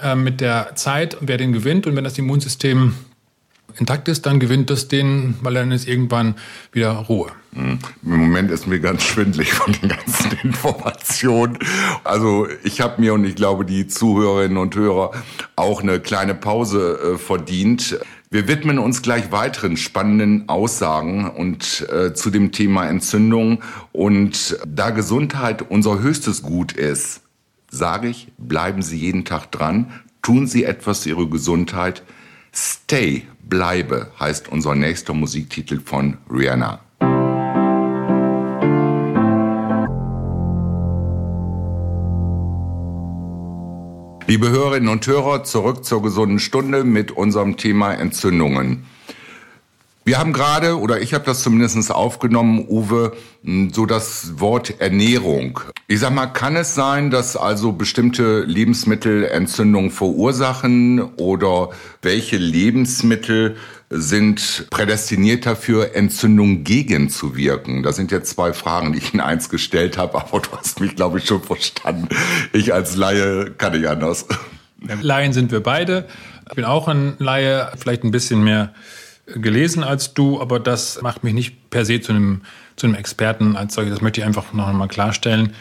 äh, 0.02 0.16
mit 0.16 0.40
der 0.40 0.76
Zeit, 0.76 1.18
wer 1.20 1.38
den 1.38 1.52
gewinnt. 1.52 1.88
Und 1.88 1.96
wenn 1.96 2.04
das 2.04 2.18
Immunsystem 2.18 2.94
intakt 3.78 4.08
ist, 4.08 4.26
dann 4.26 4.40
gewinnt 4.40 4.70
das 4.70 4.88
den, 4.88 5.36
weil 5.42 5.54
dann 5.56 5.72
ist 5.72 5.88
irgendwann 5.88 6.36
wieder 6.72 6.92
Ruhe. 6.92 7.32
Hm. 7.54 7.80
Im 8.04 8.18
Moment 8.18 8.52
ist 8.52 8.68
mir 8.68 8.80
ganz 8.80 9.04
schwindlig 9.04 9.54
von 9.54 9.74
den 9.74 9.90
ganzen 9.90 10.32
Informationen. 10.44 11.58
Also 12.04 12.48
ich 12.64 12.82
habe 12.82 13.02
mir 13.02 13.14
und 13.14 13.26
ich 13.26 13.36
glaube 13.36 13.66
die 13.66 13.88
Zuhörerinnen 13.88 14.58
und 14.58 14.76
Hörer 14.76 15.12
auch 15.56 15.82
eine 15.82 16.00
kleine 16.00 16.36
Pause 16.36 17.14
äh, 17.14 17.18
verdient. 17.18 18.00
Wir 18.32 18.48
widmen 18.48 18.80
uns 18.80 19.04
gleich 19.04 19.32
weiteren 19.32 19.78
spannenden 19.78 20.50
Aussagen 20.50 21.30
und 21.30 21.88
äh, 21.92 22.14
zu 22.16 22.32
dem 22.32 22.52
Thema 22.52 22.88
Entzündung. 22.88 23.62
Und 23.92 24.58
da 24.68 24.90
Gesundheit 24.90 25.62
unser 25.70 26.00
höchstes 26.00 26.42
Gut 26.42 26.72
ist, 26.72 27.22
sage 27.70 28.08
ich, 28.08 28.32
bleiben 28.40 28.82
Sie 28.82 28.98
jeden 28.98 29.26
Tag 29.26 29.52
dran, 29.52 29.92
tun 30.24 30.48
Sie 30.48 30.64
etwas 30.64 31.02
für 31.02 31.10
Ihre 31.10 31.28
Gesundheit. 31.28 32.02
Stay, 32.56 33.28
bleibe, 33.44 34.12
heißt 34.20 34.50
unser 34.50 34.76
nächster 34.76 35.14
Musiktitel 35.14 35.80
von 35.80 36.18
Rihanna. 36.32 36.80
Liebe 44.26 44.50
Hörerinnen 44.50 44.90
und 44.90 45.06
Hörer, 45.06 45.44
zurück 45.44 45.84
zur 45.86 46.02
gesunden 46.02 46.40
Stunde 46.40 46.84
mit 46.84 47.12
unserem 47.12 47.58
Thema 47.58 47.94
Entzündungen. 47.94 48.86
Wir 50.06 50.20
haben 50.20 50.34
gerade, 50.34 50.78
oder 50.78 51.00
ich 51.00 51.14
habe 51.14 51.24
das 51.24 51.44
zumindest 51.44 51.90
aufgenommen, 51.90 52.66
Uwe, 52.68 53.14
so 53.72 53.86
das 53.86 54.38
Wort 54.38 54.82
Ernährung. 54.82 55.62
Ich 55.88 56.02
sag 56.02 56.14
mal, 56.14 56.28
kann 56.28 56.58
es 56.58 56.76
sein, 56.76 57.10
dass 57.10 57.38
also 57.38 57.72
bestimmte 57.72 58.42
Lebensmittel 58.42 59.24
Entzündungen 59.24 59.92
verursachen 59.92 61.02
oder 61.16 61.70
welche 62.02 62.36
Lebensmittel 62.36 63.56
sind 63.90 64.68
prädestiniert 64.72 65.46
dafür, 65.46 65.96
Entzündung 65.96 66.66
gegenzuwirken? 66.66 67.82
Das 67.82 67.96
sind 67.96 68.12
jetzt 68.12 68.32
zwei 68.32 68.52
Fragen, 68.52 68.92
die 68.92 68.98
ich 68.98 69.14
in 69.14 69.22
eins 69.22 69.50
gestellt 69.50 69.98
habe, 69.98 70.18
aber 70.18 70.42
du 70.42 70.50
hast 70.58 70.82
mich, 70.82 70.98
glaube 70.98 71.20
ich, 71.20 71.26
schon 71.26 71.42
verstanden. 71.42 72.10
Ich 72.52 72.74
als 72.74 72.98
Laie 72.98 73.52
kann 73.58 73.72
nicht 73.72 73.88
anders. 73.88 74.26
Laien 75.02 75.32
sind 75.32 75.50
wir 75.54 75.62
beide. 75.62 76.10
Ich 76.50 76.56
bin 76.56 76.66
auch 76.66 76.90
ein 76.90 77.16
Laie, 77.20 77.72
vielleicht 77.78 78.04
ein 78.04 78.12
bisschen 78.12 78.44
mehr 78.44 78.74
gelesen 79.26 79.84
als 79.84 80.14
du, 80.14 80.42
aber 80.42 80.60
das 80.60 81.02
macht 81.02 81.24
mich 81.24 81.34
nicht 81.34 81.70
per 81.70 81.86
se 81.86 82.02
zu 82.02 82.12
einem, 82.12 82.42
zu 82.76 82.88
einem 82.88 82.96
Experten 82.96 83.56
als 83.56 83.74
solches. 83.74 83.94
Das 83.94 84.02
möchte 84.02 84.22
ich 84.22 84.28
einfach 84.28 84.54
noch 84.54 84.68
einmal 84.68 84.88
klarstellen. 84.88 85.54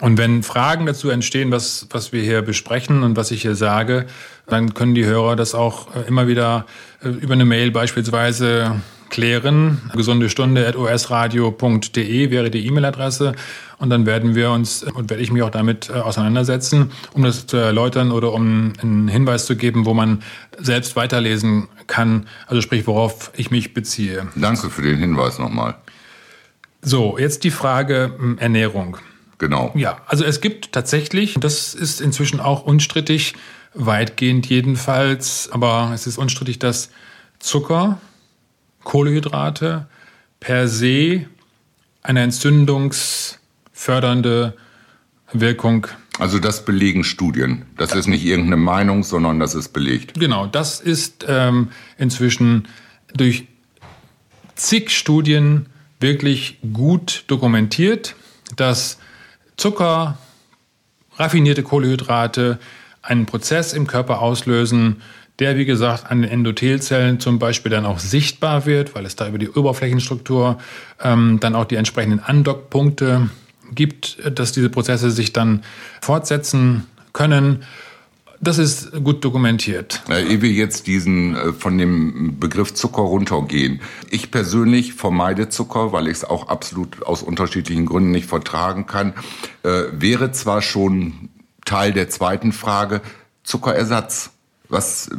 Und 0.00 0.18
wenn 0.18 0.42
Fragen 0.42 0.86
dazu 0.86 1.10
entstehen, 1.10 1.50
was, 1.50 1.86
was 1.90 2.12
wir 2.12 2.22
hier 2.22 2.42
besprechen 2.42 3.02
und 3.02 3.16
was 3.16 3.30
ich 3.30 3.42
hier 3.42 3.54
sage, 3.54 4.06
dann 4.46 4.74
können 4.74 4.94
die 4.94 5.04
Hörer 5.04 5.36
das 5.36 5.54
auch 5.54 5.94
äh, 5.94 6.08
immer 6.08 6.26
wieder 6.26 6.66
äh, 7.02 7.08
über 7.08 7.34
eine 7.34 7.44
Mail 7.44 7.70
beispielsweise 7.70 8.80
klären. 9.12 9.80
Gesunde 9.94 10.28
Stunde 10.28 10.66
at 10.66 10.74
osradio.de 10.74 12.30
wäre 12.30 12.50
die 12.50 12.66
E-Mail-Adresse. 12.66 13.34
Und 13.78 13.90
dann 13.90 14.06
werden 14.06 14.34
wir 14.34 14.50
uns 14.50 14.82
und 14.82 15.10
werde 15.10 15.22
ich 15.22 15.30
mich 15.30 15.42
auch 15.42 15.50
damit 15.50 15.90
äh, 15.90 15.92
auseinandersetzen, 15.92 16.90
um 17.12 17.22
das 17.22 17.46
zu 17.46 17.56
erläutern 17.58 18.10
oder 18.10 18.32
um 18.32 18.72
einen 18.80 19.08
Hinweis 19.08 19.46
zu 19.46 19.54
geben, 19.54 19.86
wo 19.86 19.94
man 19.94 20.22
selbst 20.58 20.96
weiterlesen 20.96 21.68
kann, 21.86 22.26
also 22.46 22.60
sprich, 22.62 22.86
worauf 22.86 23.30
ich 23.36 23.50
mich 23.50 23.74
beziehe. 23.74 24.28
Danke 24.34 24.70
für 24.70 24.82
den 24.82 24.98
Hinweis 24.98 25.38
nochmal. 25.38 25.76
So, 26.80 27.18
jetzt 27.18 27.44
die 27.44 27.50
Frage 27.50 28.14
hm, 28.18 28.38
Ernährung. 28.38 28.96
Genau. 29.38 29.72
Ja, 29.74 29.98
also 30.06 30.24
es 30.24 30.40
gibt 30.40 30.72
tatsächlich, 30.72 31.34
das 31.38 31.74
ist 31.74 32.00
inzwischen 32.00 32.40
auch 32.40 32.64
unstrittig, 32.64 33.34
weitgehend 33.74 34.46
jedenfalls, 34.46 35.48
aber 35.52 35.90
es 35.94 36.06
ist 36.06 36.18
unstrittig, 36.18 36.58
dass 36.58 36.90
Zucker, 37.40 37.98
Kohlenhydrate 38.84 39.86
per 40.40 40.68
se 40.68 41.26
eine 42.02 42.22
entzündungsfördernde 42.22 44.56
Wirkung. 45.32 45.86
Also 46.18 46.38
das 46.38 46.64
belegen 46.64 47.04
Studien. 47.04 47.66
Das 47.76 47.92
ja. 47.92 47.98
ist 47.98 48.06
nicht 48.06 48.24
irgendeine 48.24 48.56
Meinung, 48.56 49.02
sondern 49.02 49.40
das 49.40 49.54
ist 49.54 49.72
belegt. 49.72 50.18
Genau, 50.18 50.46
das 50.46 50.80
ist 50.80 51.26
ähm, 51.28 51.68
inzwischen 51.96 52.68
durch 53.14 53.46
zig 54.54 54.90
Studien 54.90 55.66
wirklich 56.00 56.58
gut 56.72 57.24
dokumentiert, 57.28 58.16
dass 58.56 58.98
Zucker, 59.56 60.18
raffinierte 61.16 61.62
Kohlenhydrate 61.62 62.58
einen 63.02 63.26
Prozess 63.26 63.72
im 63.72 63.86
Körper 63.86 64.20
auslösen, 64.20 65.02
der, 65.38 65.56
wie 65.56 65.64
gesagt, 65.64 66.10
an 66.10 66.22
den 66.22 66.30
Endothelzellen 66.30 67.18
zum 67.18 67.38
Beispiel 67.38 67.70
dann 67.70 67.86
auch 67.86 67.98
sichtbar 67.98 68.66
wird, 68.66 68.94
weil 68.94 69.06
es 69.06 69.16
da 69.16 69.28
über 69.28 69.38
die 69.38 69.48
Oberflächenstruktur 69.48 70.58
ähm, 71.02 71.38
dann 71.40 71.54
auch 71.54 71.64
die 71.64 71.76
entsprechenden 71.76 72.20
Andockpunkte 72.20 73.30
gibt, 73.74 74.18
dass 74.38 74.52
diese 74.52 74.68
Prozesse 74.68 75.10
sich 75.10 75.32
dann 75.32 75.62
fortsetzen 76.00 76.86
können. 77.12 77.64
Das 78.40 78.58
ist 78.58 78.92
gut 79.04 79.24
dokumentiert. 79.24 80.02
Ehe 80.10 80.42
wir 80.42 80.50
jetzt 80.50 80.88
diesen 80.88 81.36
äh, 81.36 81.52
von 81.52 81.78
dem 81.78 82.40
Begriff 82.40 82.74
Zucker 82.74 83.02
runtergehen. 83.02 83.80
Ich 84.10 84.32
persönlich 84.32 84.94
vermeide 84.94 85.48
Zucker, 85.48 85.92
weil 85.92 86.08
ich 86.08 86.18
es 86.18 86.24
auch 86.24 86.48
absolut 86.48 87.04
aus 87.04 87.22
unterschiedlichen 87.22 87.86
Gründen 87.86 88.10
nicht 88.10 88.26
vertragen 88.26 88.86
kann. 88.86 89.14
Äh, 89.62 89.84
wäre 89.92 90.32
zwar 90.32 90.60
schon 90.60 91.28
Teil 91.64 91.92
der 91.92 92.08
zweiten 92.10 92.50
Frage 92.50 93.00
Zuckerersatz. 93.44 94.31
Was 94.72 95.10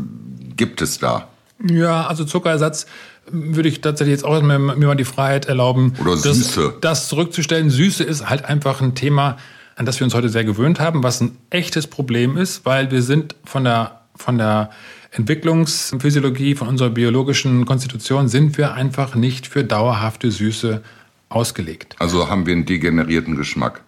gibt 0.57 0.81
es 0.81 0.97
da? 0.97 1.27
Ja, 1.63 2.07
also 2.07 2.25
Zuckerersatz 2.25 2.87
würde 3.31 3.69
ich 3.69 3.81
tatsächlich 3.81 4.13
jetzt 4.13 4.25
auch 4.25 4.41
mir, 4.41 4.57
mir 4.57 4.75
mal 4.75 4.95
die 4.95 5.05
Freiheit 5.05 5.45
erlauben, 5.45 5.93
Oder 6.01 6.17
Süße. 6.17 6.73
Das, 6.81 7.01
das 7.01 7.07
zurückzustellen. 7.07 7.69
Süße 7.69 8.03
ist 8.03 8.27
halt 8.27 8.45
einfach 8.45 8.81
ein 8.81 8.95
Thema, 8.95 9.37
an 9.75 9.85
das 9.85 9.99
wir 9.99 10.05
uns 10.05 10.15
heute 10.15 10.29
sehr 10.29 10.43
gewöhnt 10.43 10.79
haben, 10.79 11.03
was 11.03 11.21
ein 11.21 11.37
echtes 11.51 11.85
Problem 11.85 12.35
ist, 12.35 12.65
weil 12.65 12.89
wir 12.89 13.03
sind 13.03 13.35
von 13.45 13.63
der, 13.63 14.01
von 14.15 14.39
der 14.39 14.71
Entwicklungsphysiologie, 15.11 16.55
von 16.55 16.67
unserer 16.67 16.89
biologischen 16.89 17.65
Konstitution, 17.65 18.27
sind 18.27 18.57
wir 18.57 18.73
einfach 18.73 19.13
nicht 19.13 19.45
für 19.45 19.63
dauerhafte 19.63 20.31
Süße 20.31 20.81
ausgelegt. 21.29 21.95
Also 21.99 22.27
haben 22.27 22.47
wir 22.47 22.53
einen 22.53 22.65
degenerierten 22.65 23.35
Geschmack. 23.35 23.81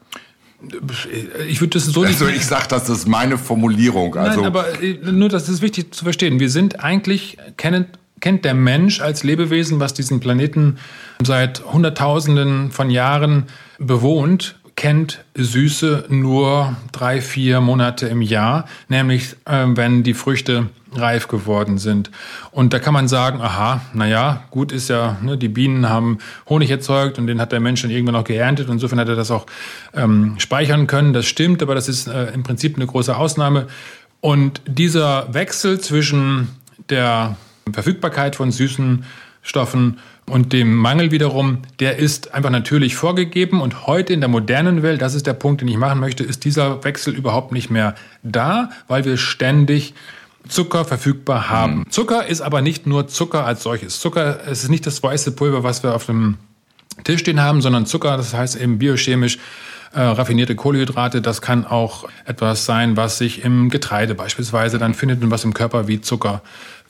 Ich 1.48 1.62
würde 1.62 1.72
das 1.72 1.86
so 1.86 2.02
nicht. 2.02 2.22
Also 2.22 2.28
ich 2.28 2.46
sage, 2.46 2.66
das 2.70 2.90
ist 2.90 3.08
meine 3.08 3.38
Formulierung. 3.38 4.16
Also 4.16 4.42
Nein, 4.42 4.48
aber 4.48 4.82
äh, 4.82 4.98
nur, 5.12 5.30
das 5.30 5.50
ist 5.50 5.62
wichtig 5.62 5.94
zu 5.94 6.04
verstehen. 6.04 6.40
Wir 6.40 6.50
sind 6.50 6.84
eigentlich 6.84 7.38
kennen, 7.58 7.88
kennt 8.20 8.46
der 8.46 8.54
Mensch 8.54 9.02
als 9.02 9.24
Lebewesen, 9.24 9.80
was 9.80 9.94
diesen 9.94 10.20
Planeten 10.20 10.78
seit 11.24 11.64
Hunderttausenden 11.66 12.72
von 12.72 12.90
Jahren 12.90 13.46
bewohnt, 13.78 14.56
kennt 14.76 15.24
Süße 15.36 16.06
nur 16.10 16.76
drei, 16.92 17.22
vier 17.22 17.62
Monate 17.62 18.08
im 18.08 18.22
Jahr, 18.22 18.66
nämlich 18.90 19.36
äh, 19.46 19.66
wenn 19.68 20.04
die 20.04 20.14
Früchte 20.14 20.68
reif 20.98 21.28
geworden 21.28 21.78
sind. 21.78 22.12
Und 22.52 22.74
da 22.74 22.80
kann 22.80 22.94
man 22.94 23.08
sagen, 23.08 23.42
aha, 23.42 23.82
naja, 23.94 24.44
gut 24.52 24.72
ist 24.72 24.90
ja, 24.90 25.18
ne, 25.22 25.38
die 25.38 25.50
Bienen 25.50 25.90
haben 25.90 26.20
Honig 26.50 26.70
erzeugt 26.70 27.18
und 27.18 27.28
den 27.28 27.40
hat 27.40 27.52
der 27.52 27.60
Mensch 27.60 27.82
dann 27.82 27.92
irgendwann 27.92 28.16
auch 28.16 28.24
geerntet. 28.24 28.70
Insofern 28.70 29.00
hat 29.00 29.10
er 29.10 29.16
das 29.16 29.32
auch 29.32 29.46
ähm, 29.94 30.36
speichern 30.38 30.88
können. 30.88 31.14
Das 31.14 31.26
stimmt, 31.26 31.62
aber 31.62 31.76
das 31.76 31.88
ist 31.88 32.08
äh, 32.08 32.34
im 32.34 32.44
Prinzip 32.44 32.76
eine 32.76 32.88
große 32.88 33.16
Ausnahme. 33.16 33.68
Und 34.22 34.62
dieser 34.66 35.34
Wechsel 35.34 35.80
zwischen 35.80 36.50
der 36.90 37.38
Verfügbarkeit 37.72 38.36
von 38.36 38.52
süßen 38.52 39.06
Stoffen 39.42 40.00
und 40.28 40.54
dem 40.54 40.76
Mangel 40.76 41.12
wiederum, 41.12 41.60
der 41.80 41.98
ist 41.98 42.34
einfach 42.34 42.50
natürlich 42.50 42.96
vorgegeben 42.96 43.62
und 43.62 43.86
heute 43.86 44.14
in 44.14 44.20
der 44.20 44.30
modernen 44.30 44.82
Welt, 44.82 45.02
das 45.02 45.14
ist 45.14 45.28
der 45.28 45.34
Punkt, 45.34 45.62
den 45.62 45.68
ich 45.68 45.78
machen 45.78 46.00
möchte, 46.00 46.24
ist 46.24 46.46
dieser 46.46 46.84
Wechsel 46.84 47.14
überhaupt 47.14 47.52
nicht 47.52 47.70
mehr 47.70 47.94
da, 48.24 48.70
weil 48.88 49.06
wir 49.06 49.18
ständig 49.18 49.94
Zucker 50.48 50.86
verfügbar 50.86 51.50
haben. 51.50 51.80
Mhm. 51.80 51.92
Zucker 51.92 52.28
ist 52.28 52.42
aber 52.42 52.62
nicht 52.62 52.88
nur 52.88 53.08
Zucker 53.08 53.46
als 53.46 53.64
solches. 53.64 54.00
Zucker 54.00 54.40
es 54.48 54.64
ist 54.64 54.70
nicht 54.70 54.86
das 54.86 55.02
weiße 55.02 55.32
Pulver, 55.32 55.64
was 55.64 55.84
wir 55.84 55.94
auf 55.94 56.06
dem 56.06 56.38
Tisch 57.04 57.22
stehen 57.22 57.42
haben, 57.42 57.62
sondern 57.62 57.86
Zucker, 57.86 58.18
das 58.18 58.34
heißt 58.34 58.56
eben 58.56 58.78
biochemisch 58.78 59.38
äh, 59.94 60.02
raffinierte 60.02 60.56
Kohlenhydrate. 60.56 61.22
Das 61.22 61.42
kann 61.42 61.66
auch 61.66 62.08
etwas 62.26 62.66
sein, 62.66 62.98
was 62.98 63.18
sich 63.18 63.44
im 63.44 63.70
Getreide 63.70 64.16
beispielsweise 64.16 64.78
dann 64.78 64.94
findet 64.94 65.24
und 65.24 65.32
was 65.32 65.44
im 65.44 65.54
Körper 65.54 65.88
wie 65.88 66.02
Zucker 66.02 66.42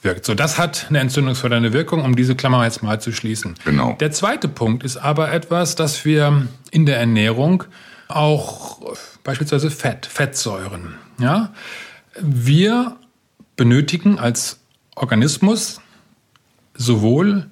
wirkt. 0.02 0.24
So, 0.24 0.34
das 0.34 0.58
hat 0.58 0.86
eine 0.88 1.00
entzündungsfördernde 1.00 1.72
Wirkung, 1.72 2.04
um 2.04 2.16
diese 2.16 2.34
Klammer 2.34 2.64
jetzt 2.64 2.82
mal 2.82 3.00
zu 3.00 3.12
schließen. 3.12 3.54
Genau. 3.64 3.96
Der 4.00 4.10
zweite 4.12 4.48
Punkt 4.48 4.84
ist 4.84 4.96
aber 4.96 5.32
etwas, 5.32 5.74
dass 5.74 6.04
wir 6.04 6.46
in 6.70 6.86
der 6.86 6.98
Ernährung 6.98 7.64
auch 8.08 8.96
beispielsweise 9.24 9.70
Fett, 9.70 10.06
Fettsäuren, 10.06 10.94
ja, 11.18 11.52
wir 12.20 12.96
benötigen 13.56 14.18
als 14.18 14.58
Organismus 14.94 15.80
sowohl 16.74 17.46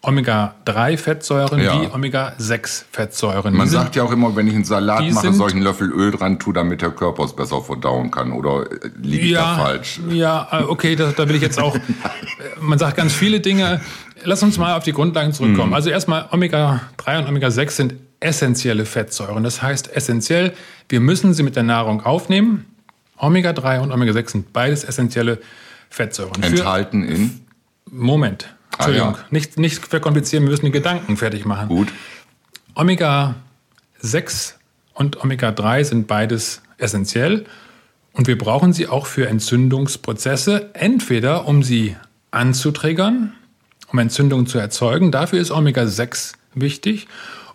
Omega-3-Fettsäuren 0.00 1.60
Ja. 1.60 1.82
wie 1.82 1.86
Omega-6-Fettsäuren. 1.92 3.52
Man 3.54 3.68
sind- 3.68 3.80
sagt 3.80 3.96
ja 3.96 4.04
auch 4.04 4.12
immer, 4.12 4.34
wenn 4.36 4.46
ich 4.46 4.54
einen 4.54 4.64
Salat 4.64 5.00
mache, 5.10 5.20
sind- 5.26 5.34
soll 5.34 5.48
ich 5.48 5.54
einen 5.54 5.64
Löffel 5.64 5.90
Öl 5.90 6.12
dran 6.12 6.38
tun, 6.38 6.54
damit 6.54 6.82
der 6.82 6.90
Körper 6.90 7.24
es 7.24 7.34
besser 7.34 7.60
verdauen 7.62 8.10
kann. 8.12 8.32
Oder 8.32 8.70
äh, 8.70 8.90
liege 9.02 9.26
ich 9.26 9.32
da 9.34 9.56
falsch? 9.56 10.00
Ja, 10.10 10.46
äh, 10.52 10.62
okay, 10.62 10.94
da, 10.94 11.12
da 11.16 11.28
will 11.28 11.34
ich 11.36 11.42
jetzt 11.42 11.58
auch. 11.60 11.74
äh, 11.76 11.80
Man 12.60 12.78
sagt 12.78 12.96
ganz 12.96 13.12
viele 13.12 13.40
Dinge. 13.40 13.80
Lass 14.24 14.42
uns 14.42 14.56
mal 14.58 14.76
auf 14.76 14.84
die 14.84 14.92
Grundlagen 14.92 15.28
Mhm. 15.30 15.34
zurückkommen. 15.34 15.74
Also 15.74 15.90
erstmal 15.90 16.26
Omega-3 16.30 17.18
und 17.18 17.26
Omega-6 17.28 17.70
sind 17.70 17.94
essentielle 18.20 18.84
Fettsäuren. 18.84 19.42
Das 19.44 19.62
heißt 19.62 19.94
essentiell, 19.94 20.52
wir 20.88 21.00
müssen 21.00 21.34
sie 21.34 21.42
mit 21.42 21.56
der 21.56 21.62
Nahrung 21.64 22.02
aufnehmen. 22.04 22.66
Omega-3 23.18 23.80
und 23.80 23.92
Omega-6 23.92 24.30
sind 24.30 24.52
beides 24.52 24.84
essentielle 24.84 25.38
Fettsäuren. 25.90 26.42
Für, 26.42 26.48
Enthalten 26.48 27.04
in? 27.04 27.40
Moment, 27.90 28.54
Entschuldigung, 28.72 29.14
Ah, 29.14 29.18
ja. 29.18 29.24
nicht, 29.30 29.58
nicht 29.58 29.86
verkomplizieren, 29.86 30.44
wir 30.44 30.50
müssen 30.50 30.66
die 30.66 30.70
Gedanken 30.72 31.16
fertig 31.16 31.44
machen. 31.46 31.68
Gut. 31.68 31.88
Omega-6 32.74 34.54
und 34.94 35.22
Omega-3 35.22 35.84
sind 35.84 36.06
beides 36.06 36.62
essentiell 36.76 37.44
und 38.12 38.26
wir 38.26 38.38
brauchen 38.38 38.72
sie 38.72 38.86
auch 38.86 39.06
für 39.06 39.26
Entzündungsprozesse, 39.28 40.70
entweder 40.74 41.46
um 41.46 41.62
sie 41.62 41.96
anzutriggern, 42.30 43.32
um 43.90 43.98
Entzündungen 43.98 44.46
zu 44.46 44.58
erzeugen, 44.58 45.10
dafür 45.10 45.40
ist 45.40 45.50
Omega-6 45.50 46.34
wichtig, 46.54 47.08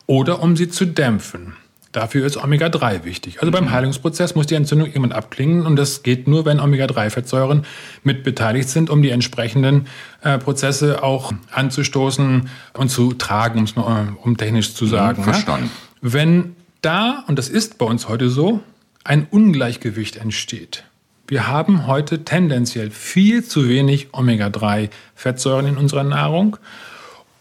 oder 0.07 0.41
um 0.41 0.57
sie 0.57 0.67
zu 0.69 0.85
dämpfen. 0.85 1.55
Dafür 1.93 2.25
ist 2.25 2.37
Omega-3 2.37 3.03
wichtig. 3.05 3.39
Also 3.39 3.51
beim 3.51 3.69
Heilungsprozess 3.69 4.33
muss 4.33 4.47
die 4.47 4.55
Entzündung 4.55 4.87
irgendwann 4.87 5.11
abklingen 5.11 5.67
und 5.67 5.75
das 5.75 6.01
geht 6.01 6.27
nur, 6.27 6.43
wenn 6.43 6.59
Omega-3-Fettsäuren 6.59 7.65
mit 8.03 8.23
beteiligt 8.23 8.67
sind, 8.67 8.89
um 8.89 9.03
die 9.03 9.11
entsprechenden 9.11 9.85
äh, 10.23 10.39
Prozesse 10.39 11.03
auch 11.03 11.33
anzustoßen 11.51 12.49
und 12.73 12.89
zu 12.89 13.13
tragen, 13.13 13.59
um's 13.59 13.75
mal, 13.75 14.05
äh, 14.05 14.25
um 14.25 14.37
technisch 14.37 14.73
zu 14.73 14.87
sagen. 14.87 15.19
ja? 15.19 15.23
verstanden. 15.23 15.69
Wenn 16.01 16.55
da, 16.81 17.23
und 17.27 17.37
das 17.37 17.47
ist 17.47 17.77
bei 17.77 17.85
uns 17.85 18.09
heute 18.09 18.29
so, 18.29 18.61
ein 19.03 19.27
Ungleichgewicht 19.29 20.15
entsteht. 20.15 20.85
Wir 21.27 21.47
haben 21.47 21.85
heute 21.85 22.23
tendenziell 22.25 22.89
viel 22.89 23.43
zu 23.45 23.69
wenig 23.69 24.07
Omega-3-Fettsäuren 24.13 25.67
in 25.67 25.77
unserer 25.77 26.03
Nahrung 26.03 26.57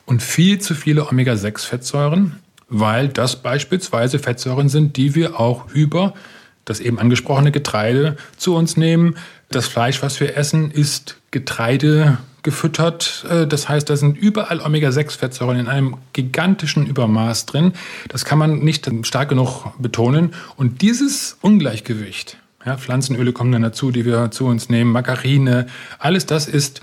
und 0.05 0.23
viel 0.23 0.61
zu 0.61 0.75
viele 0.75 1.09
Omega-6-Fettsäuren, 1.09 2.42
weil 2.75 3.09
das 3.09 3.37
beispielsweise 3.43 4.19
Fettsäuren 4.19 4.69
sind, 4.71 4.97
die 4.97 5.15
wir 5.15 5.39
auch 5.39 5.69
über 5.73 6.15
das 6.65 6.81
eben 6.81 6.99
angesprochene 6.99 7.53
Getreide 7.53 8.17
zu 8.37 8.55
uns 8.55 8.77
nehmen. 8.77 9.17
Das 9.51 9.67
Fleisch, 9.69 10.03
was 10.03 10.19
wir 10.21 10.37
essen, 10.37 10.71
ist 10.71 11.19
Getreide 11.33 12.19
gefüttert. 12.43 13.27
Äh, 13.29 13.47
Das 13.47 13.69
heißt, 13.69 13.91
da 13.91 13.97
sind 13.97 14.17
überall 14.17 14.61
Omega-6-Fettsäuren 14.61 15.59
in 15.59 15.69
einem 15.69 15.97
gigantischen 16.13 16.87
Übermaß 16.87 17.47
drin. 17.47 17.73
Das 18.09 18.25
kann 18.25 18.39
man 18.39 18.61
nicht 18.61 18.89
stark 19.03 19.29
genug 19.29 19.67
betonen. 19.79 20.33
Und 20.57 20.81
dieses 20.83 21.37
Ungleichgewicht, 21.43 22.39
ja, 22.65 22.77
Pflanzenöle 22.79 23.33
kommen 23.33 23.53
dann 23.53 23.63
dazu, 23.63 23.91
die 23.91 24.05
wir 24.07 24.31
zu 24.31 24.47
uns 24.47 24.69
nehmen, 24.71 24.93
Margarine, 24.93 25.67
alles 25.99 26.27
das 26.27 26.47
ist 26.49 26.81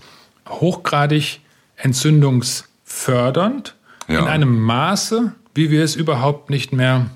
hochgradig 0.48 1.40
entzündungsfördernd 1.78 3.76
Ja. 4.08 4.20
in 4.22 4.28
einem 4.28 4.60
Maße, 4.60 5.34
wie 5.54 5.72
wir 5.72 5.84
es 5.84 5.96
überhaupt 5.96 6.50
nicht 6.50 6.74
mehr 6.74 7.08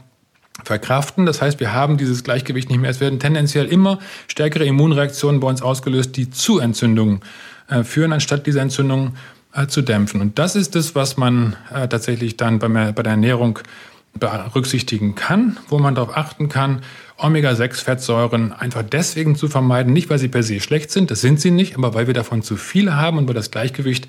verkraften. 0.64 1.26
Das 1.26 1.42
heißt, 1.42 1.60
wir 1.60 1.74
haben 1.74 1.98
dieses 1.98 2.24
Gleichgewicht 2.24 2.70
nicht 2.70 2.80
mehr. 2.80 2.90
Es 2.90 3.00
werden 3.00 3.20
tendenziell 3.20 3.66
immer 3.66 4.00
stärkere 4.28 4.66
Immunreaktionen 4.66 5.40
bei 5.40 5.48
uns 5.48 5.62
ausgelöst, 5.62 6.16
die 6.16 6.30
zu 6.30 6.60
Entzündungen 6.60 7.22
äh, 7.68 7.84
führen, 7.84 8.14
anstatt 8.14 8.46
diese 8.46 8.62
Entzündungen 8.62 9.18
äh, 9.54 9.68
zu 9.68 9.82
dämpfen. 9.82 10.22
Und 10.22 10.40
das 10.40 10.56
ist 10.56 10.76
es, 10.76 10.96
was 10.96 11.18
man 11.18 11.56
äh, 11.74 11.88
tatsächlich 11.88 12.38
dann 12.38 12.60
bei, 12.60 12.68
bei 12.68 13.04
der 13.04 13.12
Ernährung 13.12 13.60
berücksichtigen 14.14 15.16
kann, 15.16 15.58
wo 15.70 15.80
man 15.80 15.96
darauf 15.96 16.16
achten 16.16 16.48
kann, 16.48 16.82
Omega-6-Fettsäuren 17.18 18.52
einfach 18.52 18.84
deswegen 18.84 19.36
zu 19.36 19.48
vermeiden, 19.48 19.92
nicht 19.92 20.10
weil 20.10 20.20
sie 20.20 20.28
per 20.28 20.44
se 20.44 20.60
schlecht 20.60 20.92
sind, 20.92 21.10
das 21.10 21.22
sind 21.22 21.40
sie 21.40 21.52
nicht, 21.52 21.76
aber 21.78 21.94
weil 21.94 22.06
wir 22.08 22.14
davon 22.14 22.44
zu 22.44 22.56
viele 22.56 22.96
haben 22.96 23.18
und 23.18 23.28
weil 23.28 23.34
das 23.34 23.50
Gleichgewicht 23.50 24.08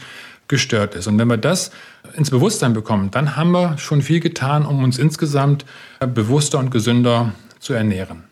gestört 0.48 0.94
ist. 0.94 1.06
Und 1.06 1.18
wenn 1.18 1.28
wir 1.28 1.36
das 1.36 1.70
ins 2.16 2.30
Bewusstsein 2.30 2.74
bekommen, 2.74 3.10
dann 3.10 3.36
haben 3.36 3.50
wir 3.52 3.78
schon 3.78 4.02
viel 4.02 4.20
getan, 4.20 4.66
um 4.66 4.82
uns 4.82 4.98
insgesamt 4.98 5.64
äh, 6.00 6.06
bewusster 6.06 6.58
und 6.58 6.70
gesünder 6.70 7.32
zu 7.60 7.72
ernähren. 7.72 8.24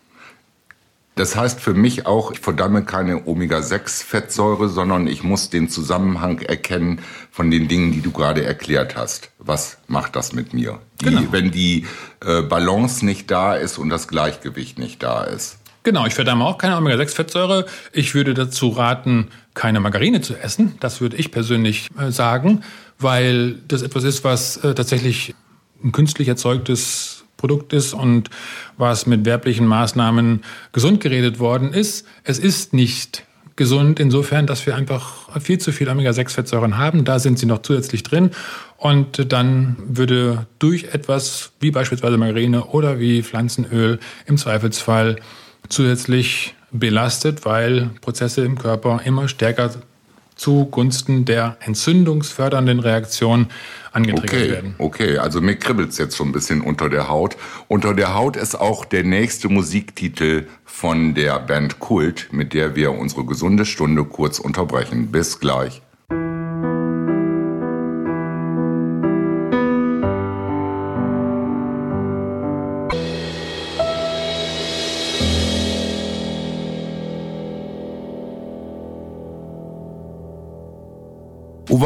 Das 1.15 1.37
heißt 1.37 1.61
für 1.61 1.75
mich 1.75 2.07
auch, 2.07 2.33
ich 2.33 2.41
verdamme 2.41 2.85
keine 2.85 3.27
Omega-6-Fettsäure, 3.27 4.71
sondern 4.71 5.07
ich 5.07 5.23
muss 5.23 5.51
den 5.51 5.69
Zusammenhang 5.69 6.39
erkennen 6.39 7.01
von 7.31 7.51
den 7.51 7.69
Dingen, 7.69 7.93
die 7.93 8.01
du 8.01 8.13
gerade 8.13 8.43
erklärt 8.45 8.97
hast. 8.97 9.31
Was 9.39 9.77
macht 9.89 10.17
das 10.17 10.33
mit 10.33 10.55
mir? 10.55 10.81
Die, 11.03 11.07
Genau. 11.07 11.23
Wenn 11.31 11.51
die 11.51 11.87
äh, 12.25 12.41
Balance 12.41 13.05
nicht 13.05 13.31
da 13.31 13.55
ist 13.55 13.77
und 13.77 13.91
das 13.91 14.09
Gleichgewicht 14.09 14.79
nicht 14.79 15.03
da 15.03 15.25
ist. 15.25 15.59
Genau, 15.85 16.07
ich 16.07 16.15
verdamme 16.15 16.45
auch 16.45 16.59
keine 16.59 16.77
Omega-6-Fettsäure. 16.77 17.67
Ich 17.93 18.15
würde 18.15 18.35
dazu 18.35 18.69
raten, 18.69 19.29
keine 19.55 19.81
Margarine 19.81 20.21
zu 20.21 20.37
essen. 20.37 20.77
Das 20.79 21.01
würde 21.01 21.17
ich 21.17 21.33
persönlich 21.33 21.89
äh, 21.99 22.11
sagen, 22.13 22.63
weil 22.99 23.57
das 23.67 23.83
etwas 23.83 24.05
ist, 24.05 24.23
was 24.23 24.59
äh, 24.59 24.75
tatsächlich 24.75 25.35
ein 25.83 25.91
künstlich 25.91 26.29
erzeugtes 26.29 27.25
Produkt 27.37 27.73
ist 27.73 27.93
und 27.93 28.31
was 28.77 29.07
mit 29.07 29.25
werblichen 29.25 29.67
Maßnahmen 29.67 30.43
gesund 30.73 31.01
geredet 31.01 31.41
worden 31.41 31.73
ist. 31.73 32.07
Es 32.23 32.39
ist 32.39 32.73
nicht 32.73 33.25
gesund 33.57 33.99
insofern, 33.99 34.47
dass 34.47 34.65
wir 34.65 34.77
einfach 34.77 35.41
viel 35.41 35.59
zu 35.59 35.73
viel 35.73 35.89
Omega-6-Fettsäuren 35.89 36.79
haben. 36.79 37.05
Da 37.05 37.19
sind 37.19 37.41
sie 37.41 37.47
noch 37.47 37.63
zusätzlich 37.63 38.05
drin. 38.05 38.31
Und 38.77 39.33
dann 39.33 39.77
würde 39.85 40.47
durch 40.61 40.85
etwas 40.95 41.51
wie 41.59 41.73
beispielsweise 41.73 42.17
Margarine 42.17 42.67
oder 42.67 43.01
wie 43.01 43.23
Pflanzenöl 43.23 43.99
im 44.27 44.39
Zweifelsfall 44.39 45.17
zusätzlich 45.69 46.55
belastet, 46.71 47.45
weil 47.45 47.91
Prozesse 48.01 48.45
im 48.45 48.59
Körper 48.59 49.01
immer 49.05 49.29
stärker 49.29 49.71
zugunsten 50.35 51.25
der 51.25 51.57
entzündungsfördernden 51.61 52.81
Reaktion 52.81 53.47
angetriggert 53.93 54.33
Okay, 54.33 54.51
werden. 54.51 54.75
okay, 54.79 55.19
also 55.19 55.41
mir 55.41 55.57
kribbelt's 55.57 55.99
jetzt 55.99 56.17
schon 56.17 56.29
ein 56.29 56.33
bisschen 56.33 56.63
unter 56.63 56.89
der 56.89 57.09
Haut. 57.09 57.37
Unter 57.69 57.95
der 57.95 58.15
Haut 58.15 58.37
ist 58.37 58.55
auch 58.55 58.85
der 58.85 59.05
nächste 59.05 59.49
Musiktitel 59.49 60.47
von 60.65 61.15
der 61.15 61.39
Band 61.39 61.79
Kult, 61.79 62.29
mit 62.33 62.55
der 62.55 62.75
wir 62.75 62.93
unsere 62.93 63.25
gesunde 63.25 63.67
Stunde 63.67 64.05
kurz 64.05 64.39
unterbrechen. 64.39 65.13
Bis 65.13 65.39
gleich. 65.39 65.83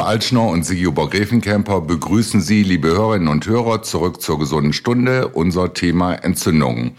Uwe 0.07 0.13
Altschner 0.13 0.47
und 0.47 0.65
Sigi 0.65 0.87
Obergräfenkämper 0.87 1.81
begrüßen 1.81 2.41
Sie, 2.41 2.63
liebe 2.63 2.91
Hörerinnen 2.91 3.27
und 3.27 3.45
Hörer, 3.45 3.83
zurück 3.83 4.23
zur 4.23 4.39
gesunden 4.39 4.73
Stunde. 4.73 5.27
Unser 5.27 5.75
Thema 5.75 6.15
Entzündungen. 6.15 6.93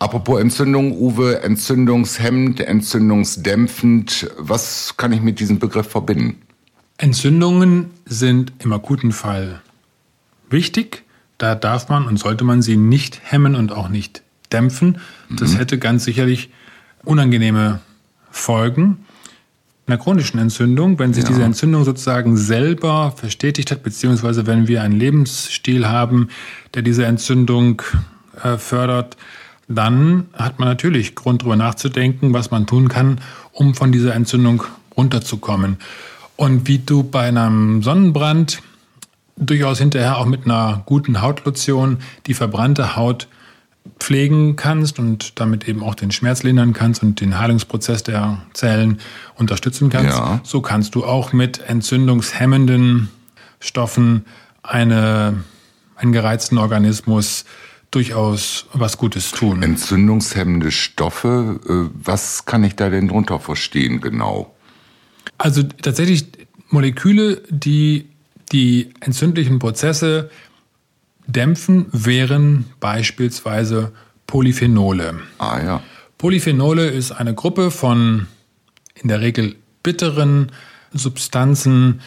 Apropos 0.00 0.40
Entzündung, 0.40 0.98
Uwe, 0.98 1.44
entzündungshemmend, 1.44 2.58
entzündungsdämpfend. 2.58 4.32
Was 4.36 4.96
kann 4.96 5.12
ich 5.12 5.20
mit 5.20 5.38
diesem 5.38 5.60
Begriff 5.60 5.86
verbinden? 5.86 6.42
Entzündungen 6.98 7.92
sind 8.04 8.52
im 8.58 8.72
akuten 8.72 9.12
Fall 9.12 9.62
wichtig. 10.50 11.04
Da 11.38 11.54
darf 11.54 11.88
man 11.88 12.04
und 12.04 12.16
sollte 12.16 12.42
man 12.42 12.62
sie 12.62 12.76
nicht 12.76 13.20
hemmen 13.22 13.54
und 13.54 13.70
auch 13.70 13.88
nicht 13.88 14.22
dämpfen. 14.50 14.98
Das 15.30 15.56
hätte 15.56 15.78
ganz 15.78 16.02
sicherlich 16.02 16.50
unangenehme 17.04 17.78
Folgen. 18.32 19.04
Einer 19.86 19.98
chronischen 19.98 20.38
Entzündung, 20.40 20.98
wenn 20.98 21.12
sich 21.12 21.24
Ja. 21.24 21.30
diese 21.30 21.42
Entzündung 21.42 21.84
sozusagen 21.84 22.36
selber 22.36 23.12
verstetigt 23.16 23.70
hat, 23.70 23.82
beziehungsweise 23.82 24.46
wenn 24.46 24.66
wir 24.66 24.82
einen 24.82 24.98
Lebensstil 24.98 25.86
haben, 25.88 26.28
der 26.72 26.82
diese 26.82 27.04
Entzündung 27.04 27.82
äh, 28.42 28.56
fördert, 28.56 29.16
dann 29.68 30.26
hat 30.34 30.58
man 30.58 30.68
natürlich 30.68 31.14
Grund 31.14 31.42
darüber 31.42 31.56
nachzudenken, 31.56 32.32
was 32.32 32.50
man 32.50 32.66
tun 32.66 32.88
kann, 32.88 33.20
um 33.52 33.74
von 33.74 33.92
dieser 33.92 34.14
Entzündung 34.14 34.62
runterzukommen. 34.96 35.76
Und 36.36 36.66
wie 36.66 36.78
du 36.78 37.02
bei 37.02 37.28
einem 37.28 37.82
Sonnenbrand 37.82 38.62
durchaus 39.36 39.78
hinterher 39.78 40.18
auch 40.18 40.26
mit 40.26 40.44
einer 40.44 40.82
guten 40.86 41.20
Hautlotion 41.20 41.98
die 42.26 42.34
verbrannte 42.34 42.96
Haut 42.96 43.28
pflegen 43.98 44.56
kannst 44.56 44.98
und 44.98 45.38
damit 45.40 45.68
eben 45.68 45.82
auch 45.82 45.94
den 45.94 46.10
Schmerz 46.10 46.42
lindern 46.42 46.72
kannst 46.72 47.02
und 47.02 47.20
den 47.20 47.38
Heilungsprozess 47.38 48.02
der 48.02 48.42
Zellen 48.54 48.98
unterstützen 49.36 49.90
kannst, 49.90 50.16
Ja. 50.16 50.40
so 50.42 50.60
kannst 50.62 50.94
du 50.94 51.04
auch 51.04 51.32
mit 51.32 51.60
entzündungshemmenden 51.60 53.10
Stoffen 53.60 54.24
eine, 54.62 55.44
einen 55.96 56.12
gereizten 56.12 56.58
Organismus 56.58 57.44
durchaus 57.90 58.66
was 58.72 58.98
Gutes 58.98 59.30
tun. 59.30 59.62
Entzündungshemmende 59.62 60.70
Stoffe, 60.70 61.60
äh, 61.68 61.90
was 62.02 62.44
kann 62.46 62.64
ich 62.64 62.74
da 62.76 62.90
denn 62.90 63.08
drunter 63.08 63.38
verstehen 63.38 64.00
genau? 64.00 64.54
Also 65.38 65.62
tatsächlich 65.62 66.26
Moleküle, 66.70 67.42
die 67.50 68.06
die 68.52 68.90
entzündlichen 69.00 69.58
Prozesse 69.58 70.30
dämpfen, 71.26 71.86
wären 71.92 72.66
beispielsweise 72.80 73.92
Polyphenole. 74.26 75.20
Ah 75.38 75.60
ja. 75.62 75.82
Polyphenole 76.18 76.88
ist 76.88 77.12
eine 77.12 77.34
Gruppe 77.34 77.70
von 77.70 78.26
in 78.94 79.08
der 79.08 79.20
Regel 79.20 79.56
bitteren 79.82 80.52
Substanzen, 80.92 82.00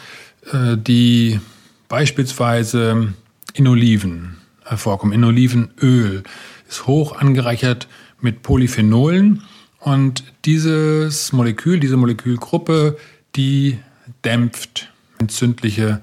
äh, 0.52 0.76
die 0.76 1.40
beispielsweise 1.88 3.14
in 3.54 3.66
Oliven 3.66 4.38
äh, 4.68 4.76
vorkommen. 4.76 5.12
In 5.12 5.24
Olivenöl 5.24 6.22
ist 6.68 6.86
hoch 6.86 7.16
angereichert 7.16 7.88
mit 8.20 8.42
Polyphenolen 8.42 9.42
und 9.80 10.24
dieses 10.44 11.32
Molekül, 11.32 11.80
diese 11.80 11.96
Molekülgruppe, 11.96 12.96
die 13.36 13.78
dämpft 14.24 14.90
entzündliche 15.18 16.00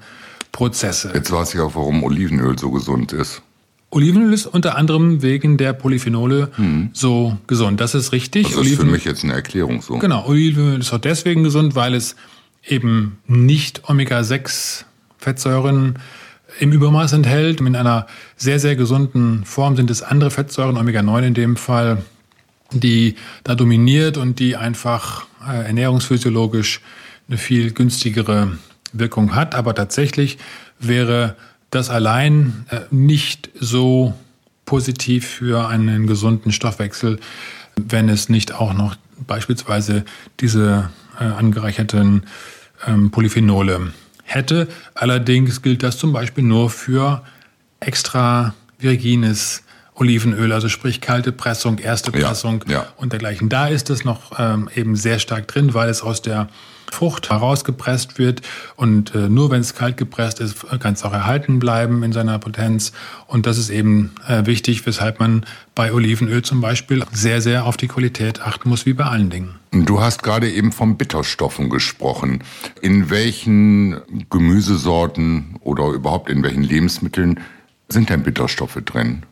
Prozesse. 0.56 1.12
Jetzt 1.12 1.30
weiß 1.30 1.52
ich 1.54 1.60
auch, 1.60 1.74
warum 1.74 2.02
Olivenöl 2.02 2.58
so 2.58 2.70
gesund 2.70 3.12
ist. 3.12 3.42
Olivenöl 3.90 4.32
ist 4.32 4.46
unter 4.46 4.78
anderem 4.78 5.20
wegen 5.20 5.58
der 5.58 5.74
Polyphenole 5.74 6.50
so 6.94 7.36
gesund. 7.46 7.78
Das 7.80 7.94
ist 7.94 8.12
richtig. 8.12 8.54
Das 8.54 8.66
ist 8.66 8.76
für 8.76 8.86
mich 8.86 9.04
jetzt 9.04 9.22
eine 9.22 9.34
Erklärung 9.34 9.82
so. 9.82 9.98
Genau, 9.98 10.26
Olivenöl 10.26 10.80
ist 10.80 10.94
auch 10.94 10.98
deswegen 10.98 11.44
gesund, 11.44 11.74
weil 11.74 11.94
es 11.94 12.16
eben 12.66 13.18
nicht 13.26 13.86
Omega-6-Fettsäuren 13.88 15.98
im 16.58 16.72
Übermaß 16.72 17.12
enthält. 17.12 17.60
In 17.60 17.76
einer 17.76 18.06
sehr, 18.36 18.58
sehr 18.58 18.76
gesunden 18.76 19.44
Form 19.44 19.76
sind 19.76 19.90
es 19.90 20.00
andere 20.02 20.30
Fettsäuren, 20.30 20.78
Omega-9 20.78 21.22
in 21.22 21.34
dem 21.34 21.56
Fall, 21.56 21.98
die 22.72 23.16
da 23.44 23.54
dominiert 23.54 24.16
und 24.16 24.38
die 24.38 24.56
einfach 24.56 25.26
äh, 25.46 25.66
ernährungsphysiologisch 25.66 26.80
eine 27.28 27.36
viel 27.36 27.72
günstigere 27.72 28.56
Wirkung 28.92 29.34
hat. 29.34 29.54
Aber 29.54 29.74
tatsächlich 29.74 30.38
wäre 30.78 31.36
das 31.70 31.90
allein 31.90 32.66
äh, 32.70 32.80
nicht 32.90 33.50
so 33.58 34.14
positiv 34.64 35.26
für 35.26 35.68
einen 35.68 36.06
gesunden 36.06 36.52
Stoffwechsel, 36.52 37.18
wenn 37.76 38.08
es 38.08 38.28
nicht 38.28 38.52
auch 38.52 38.72
noch 38.72 38.96
beispielsweise 39.26 40.04
diese 40.40 40.90
äh, 41.18 41.24
angereicherten 41.24 42.24
ähm, 42.86 43.10
Polyphenole 43.10 43.92
hätte. 44.24 44.68
Allerdings 44.94 45.62
gilt 45.62 45.82
das 45.82 45.98
zum 45.98 46.12
Beispiel 46.12 46.44
nur 46.44 46.68
für 46.70 47.22
extra 47.80 48.54
virgines 48.78 49.62
Olivenöl, 49.94 50.52
also 50.52 50.68
sprich 50.68 51.00
kalte 51.00 51.32
Pressung, 51.32 51.78
erste 51.78 52.16
Ja, 52.18 52.28
Pressung 52.28 52.64
ja. 52.68 52.86
und 52.96 53.12
dergleichen. 53.12 53.48
Da 53.48 53.68
ist 53.68 53.88
es 53.88 54.04
noch 54.04 54.38
ähm, 54.38 54.68
eben 54.74 54.94
sehr 54.94 55.18
stark 55.18 55.48
drin, 55.48 55.72
weil 55.72 55.88
es 55.88 56.02
aus 56.02 56.20
der 56.20 56.48
Frucht 56.92 57.30
herausgepresst 57.30 58.18
wird 58.18 58.42
und 58.76 59.14
äh, 59.14 59.28
nur 59.28 59.50
wenn 59.50 59.60
es 59.60 59.74
kalt 59.74 59.96
gepresst 59.96 60.40
ist, 60.40 60.66
kann 60.80 60.94
es 60.94 61.04
auch 61.04 61.12
erhalten 61.12 61.58
bleiben 61.58 62.02
in 62.02 62.12
seiner 62.12 62.38
Potenz. 62.38 62.92
Und 63.26 63.46
das 63.46 63.58
ist 63.58 63.70
eben 63.70 64.12
äh, 64.26 64.46
wichtig, 64.46 64.86
weshalb 64.86 65.20
man 65.20 65.44
bei 65.74 65.92
Olivenöl 65.92 66.42
zum 66.42 66.60
Beispiel 66.60 67.04
sehr, 67.12 67.40
sehr 67.40 67.64
auf 67.64 67.76
die 67.76 67.88
Qualität 67.88 68.40
achten 68.40 68.68
muss, 68.68 68.86
wie 68.86 68.92
bei 68.92 69.04
allen 69.04 69.30
Dingen. 69.30 69.56
Du 69.72 70.00
hast 70.00 70.22
gerade 70.22 70.50
eben 70.50 70.72
von 70.72 70.96
Bitterstoffen 70.96 71.68
gesprochen. 71.70 72.42
In 72.80 73.10
welchen 73.10 74.00
Gemüsesorten 74.30 75.56
oder 75.60 75.88
überhaupt 75.88 76.30
in 76.30 76.42
welchen 76.42 76.62
Lebensmitteln 76.62 77.40
sind 77.88 78.08
denn 78.08 78.22
Bitterstoffe 78.22 78.78
drin? 78.84 79.22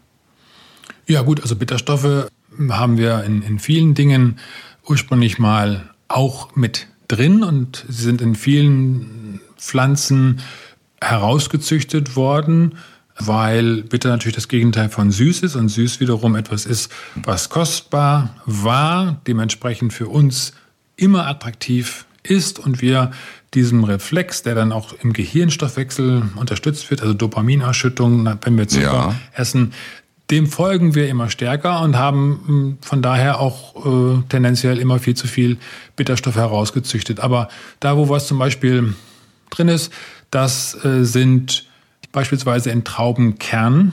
Ja 1.06 1.22
gut, 1.22 1.42
also 1.42 1.56
Bitterstoffe 1.56 2.28
haben 2.68 2.98
wir 2.98 3.24
in, 3.24 3.42
in 3.42 3.58
vielen 3.58 3.94
Dingen 3.94 4.38
ursprünglich 4.86 5.38
mal 5.38 5.90
auch 6.08 6.54
mit 6.54 6.88
drin 7.08 7.42
und 7.42 7.84
sie 7.88 8.02
sind 8.02 8.20
in 8.20 8.34
vielen 8.34 9.40
Pflanzen 9.56 10.40
herausgezüchtet 11.00 12.16
worden, 12.16 12.76
weil 13.18 13.82
bitter 13.82 14.08
natürlich 14.08 14.34
das 14.34 14.48
Gegenteil 14.48 14.88
von 14.88 15.10
süß 15.10 15.42
ist 15.42 15.54
und 15.54 15.68
süß 15.68 16.00
wiederum 16.00 16.34
etwas 16.34 16.66
ist, 16.66 16.90
was 17.14 17.48
kostbar 17.48 18.34
war, 18.46 19.20
dementsprechend 19.26 19.92
für 19.92 20.08
uns 20.08 20.52
immer 20.96 21.26
attraktiv 21.26 22.06
ist 22.22 22.58
und 22.58 22.80
wir 22.80 23.12
diesem 23.52 23.84
Reflex, 23.84 24.42
der 24.42 24.54
dann 24.56 24.72
auch 24.72 24.94
im 25.00 25.12
Gehirnstoffwechsel 25.12 26.22
unterstützt 26.36 26.90
wird, 26.90 27.02
also 27.02 27.14
Dopaminausschüttung, 27.14 28.38
wenn 28.42 28.58
wir 28.58 28.66
Zucker 28.66 28.84
Ja. 28.84 29.14
essen, 29.34 29.72
dem 30.30 30.46
folgen 30.46 30.94
wir 30.94 31.08
immer 31.08 31.28
stärker 31.28 31.82
und 31.82 31.96
haben 31.96 32.40
mh, 32.46 32.76
von 32.80 33.02
daher 33.02 33.40
auch 33.40 33.84
äh, 33.84 34.22
tendenziell 34.28 34.78
immer 34.78 34.98
viel 34.98 35.14
zu 35.14 35.26
viel 35.26 35.58
Bitterstoff 35.96 36.37
herausgezüchtet. 36.37 37.20
Aber 37.20 37.48
da, 37.80 37.96
wo 37.96 38.08
was 38.08 38.26
zum 38.26 38.38
Beispiel 38.38 38.94
drin 39.50 39.68
ist, 39.68 39.92
das 40.30 40.82
äh, 40.84 41.04
sind 41.04 41.66
beispielsweise 42.12 42.70
in 42.70 42.84
Traubenkern, 42.84 43.92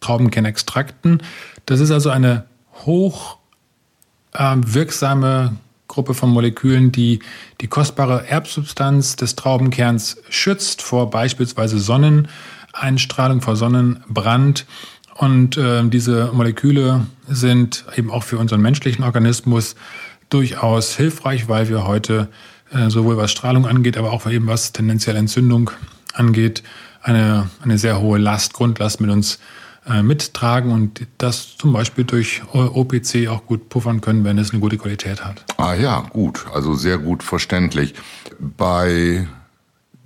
Traubenkernextrakten. 0.00 1.22
Das 1.66 1.80
ist 1.80 1.90
also 1.90 2.10
eine 2.10 2.44
hoch 2.84 3.38
äh, 4.32 4.56
wirksame 4.58 5.56
Gruppe 5.88 6.14
von 6.14 6.30
Molekülen, 6.30 6.92
die 6.92 7.20
die 7.60 7.68
kostbare 7.68 8.28
Erbsubstanz 8.28 9.16
des 9.16 9.36
Traubenkerns 9.36 10.18
schützt 10.28 10.82
vor 10.82 11.10
beispielsweise 11.10 11.78
Sonneneinstrahlung, 11.78 13.40
vor 13.40 13.56
Sonnenbrand. 13.56 14.66
Und 15.18 15.56
äh, 15.56 15.82
diese 15.88 16.30
Moleküle 16.32 17.06
sind 17.26 17.84
eben 17.96 18.10
auch 18.10 18.22
für 18.22 18.38
unseren 18.38 18.60
menschlichen 18.60 19.04
Organismus 19.04 19.74
durchaus 20.28 20.96
hilfreich, 20.96 21.48
weil 21.48 21.68
wir 21.68 21.86
heute 21.86 22.28
äh, 22.72 22.90
sowohl 22.90 23.16
was 23.16 23.30
Strahlung 23.30 23.66
angeht, 23.66 23.96
aber 23.96 24.12
auch 24.12 24.28
eben 24.30 24.46
was 24.46 24.72
tendenziell 24.72 25.16
Entzündung 25.16 25.70
angeht, 26.12 26.62
eine, 27.02 27.48
eine 27.62 27.78
sehr 27.78 28.00
hohe 28.00 28.18
Last, 28.18 28.52
Grundlast 28.52 29.00
mit 29.00 29.10
uns 29.10 29.38
äh, 29.88 30.02
mittragen 30.02 30.72
und 30.72 31.06
das 31.18 31.56
zum 31.56 31.72
Beispiel 31.72 32.04
durch 32.04 32.42
OPC 32.52 33.28
auch 33.28 33.46
gut 33.46 33.68
puffern 33.68 34.00
können, 34.00 34.24
wenn 34.24 34.36
es 34.36 34.50
eine 34.50 34.60
gute 34.60 34.78
Qualität 34.78 35.24
hat. 35.24 35.44
Ah 35.56 35.74
ja, 35.74 36.00
gut, 36.00 36.44
also 36.52 36.74
sehr 36.74 36.98
gut 36.98 37.22
verständlich. 37.22 37.94
Bei 38.40 39.28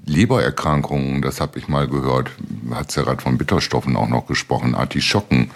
Lebererkrankungen, 0.04 1.22
das 1.22 1.40
habe 1.40 1.58
ich 1.58 1.68
mal 1.68 1.88
gehört, 1.88 2.30
hat 2.70 2.94
ja 2.96 3.02
gerade 3.02 3.22
von 3.22 3.38
Bitterstoffen 3.38 3.96
auch 3.96 4.08
noch 4.08 4.26
gesprochen, 4.26 4.74
Artischocken 4.74 5.50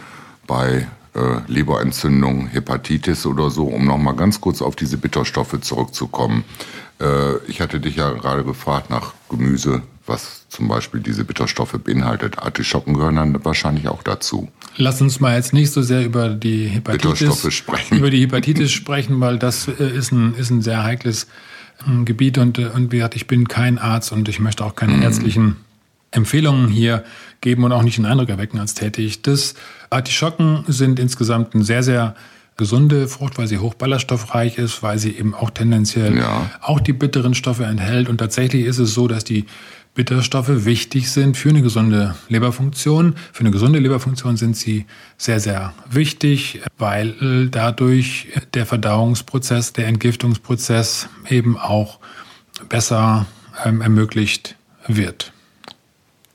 bei 0.46 0.86
äh, 1.14 1.18
Leberentzündung, 1.46 2.48
Hepatitis 2.48 3.26
oder 3.26 3.50
so, 3.50 3.66
um 3.66 3.86
noch 3.86 3.98
mal 3.98 4.16
ganz 4.16 4.40
kurz 4.40 4.60
auf 4.62 4.76
diese 4.76 4.98
Bitterstoffe 4.98 5.60
zurückzukommen. 5.60 6.44
Äh, 7.00 7.36
ich 7.46 7.60
hatte 7.60 7.80
dich 7.80 7.96
ja 7.96 8.10
gerade 8.10 8.44
gefragt 8.44 8.90
nach 8.90 9.14
Gemüse, 9.28 9.82
was 10.06 10.48
zum 10.48 10.68
Beispiel 10.68 11.00
diese 11.00 11.24
Bitterstoffe 11.24 11.78
beinhaltet. 11.82 12.38
Artischocken 12.38 12.94
gehören 12.94 13.16
dann 13.16 13.44
wahrscheinlich 13.44 13.88
auch 13.88 14.02
dazu. 14.02 14.48
Lass 14.76 15.00
uns 15.00 15.20
mal 15.20 15.36
jetzt 15.36 15.52
nicht 15.52 15.70
so 15.70 15.82
sehr 15.82 16.04
über 16.04 16.30
die 16.30 16.66
Hepatitis 16.66 17.52
sprechen. 17.52 17.98
über 17.98 18.10
die 18.10 18.20
Hepatitis 18.22 18.72
sprechen, 18.72 19.20
weil 19.20 19.38
das 19.38 19.68
äh, 19.68 19.96
ist 19.96 20.12
ein, 20.12 20.34
ist 20.34 20.50
ein 20.50 20.62
sehr 20.62 20.82
heikles 20.82 21.28
äh, 21.86 22.04
Gebiet 22.04 22.38
und, 22.38 22.58
äh, 22.58 22.66
und 22.66 22.92
wie 22.92 22.96
gesagt, 22.96 23.16
ich 23.16 23.26
bin 23.26 23.48
kein 23.48 23.78
Arzt 23.78 24.12
und 24.12 24.28
ich 24.28 24.40
möchte 24.40 24.64
auch 24.64 24.74
keine 24.74 25.02
ärztlichen 25.02 25.56
Empfehlungen 26.14 26.68
hier 26.68 27.04
geben 27.40 27.64
und 27.64 27.72
auch 27.72 27.82
nicht 27.82 27.98
den 27.98 28.06
Eindruck 28.06 28.28
erwecken 28.28 28.58
als 28.58 28.74
tätig. 28.74 29.22
Das 29.22 29.54
Artischocken 29.90 30.64
sind 30.68 30.98
insgesamt 30.98 31.54
eine 31.54 31.64
sehr, 31.64 31.82
sehr 31.82 32.14
gesunde 32.56 33.08
Frucht, 33.08 33.36
weil 33.36 33.48
sie 33.48 33.58
hochballaststoffreich 33.58 34.58
ist, 34.58 34.82
weil 34.82 34.98
sie 34.98 35.10
eben 35.16 35.34
auch 35.34 35.50
tendenziell 35.50 36.16
Ja. 36.16 36.50
auch 36.62 36.80
die 36.80 36.92
bitteren 36.92 37.34
Stoffe 37.34 37.64
enthält. 37.64 38.08
Und 38.08 38.18
tatsächlich 38.18 38.64
ist 38.64 38.78
es 38.78 38.94
so, 38.94 39.08
dass 39.08 39.24
die 39.24 39.44
Bitterstoffe 39.96 40.64
wichtig 40.64 41.10
sind 41.10 41.36
für 41.36 41.50
eine 41.50 41.62
gesunde 41.62 42.14
Leberfunktion. 42.28 43.14
Für 43.32 43.40
eine 43.40 43.50
gesunde 43.52 43.78
Leberfunktion 43.78 44.36
sind 44.36 44.56
sie 44.56 44.86
sehr, 45.16 45.38
sehr 45.40 45.72
wichtig, 45.90 46.60
weil 46.78 47.48
dadurch 47.50 48.28
der 48.54 48.66
Verdauungsprozess, 48.66 49.72
der 49.72 49.86
Entgiftungsprozess 49.86 51.08
eben 51.28 51.56
auch 51.58 51.98
besser 52.68 53.26
ähm, 53.64 53.82
ermöglicht 53.82 54.56
wird. 54.88 55.32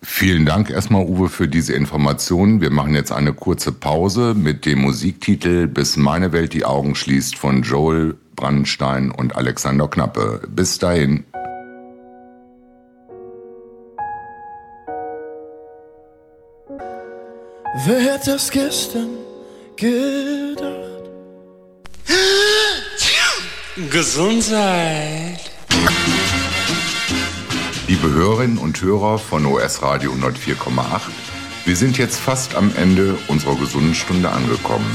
Vielen 0.01 0.45
Dank 0.45 0.69
erstmal, 0.69 1.05
Uwe, 1.05 1.27
für 1.27 1.47
diese 1.47 1.73
Informationen. 1.73 2.61
Wir 2.61 2.69
machen 2.69 2.95
jetzt 2.95 3.11
eine 3.11 3.33
kurze 3.33 3.73
Pause 3.73 4.33
mit 4.33 4.65
dem 4.65 4.79
Musiktitel 4.79 5.67
Bis 5.67 5.97
meine 5.97 6.31
Welt 6.31 6.53
die 6.53 6.63
Augen 6.63 6.95
schließt 6.95 7.37
von 7.37 7.63
Joel 7.63 8.15
Brandstein 8.35 9.11
und 9.11 9.35
Alexander 9.35 9.89
Knappe. 9.89 10.41
Bis 10.47 10.79
dahin. 10.79 11.25
Wer 17.85 18.13
hätte 18.13 18.31
es 18.31 18.49
gestern 18.49 19.09
gedacht? 19.75 20.89
Gesundheit. 23.89 25.39
Liebe 27.89 28.11
Hörerinnen 28.11 28.59
und 28.59 28.79
Hörer 28.83 29.17
von 29.17 29.47
OS 29.47 29.81
Radio 29.81 30.11
104,8, 30.11 31.09
wir 31.65 31.75
sind 31.75 31.97
jetzt 31.97 32.19
fast 32.19 32.53
am 32.53 32.71
Ende 32.75 33.17
unserer 33.27 33.55
gesunden 33.55 33.95
Stunde 33.95 34.29
angekommen. 34.29 34.85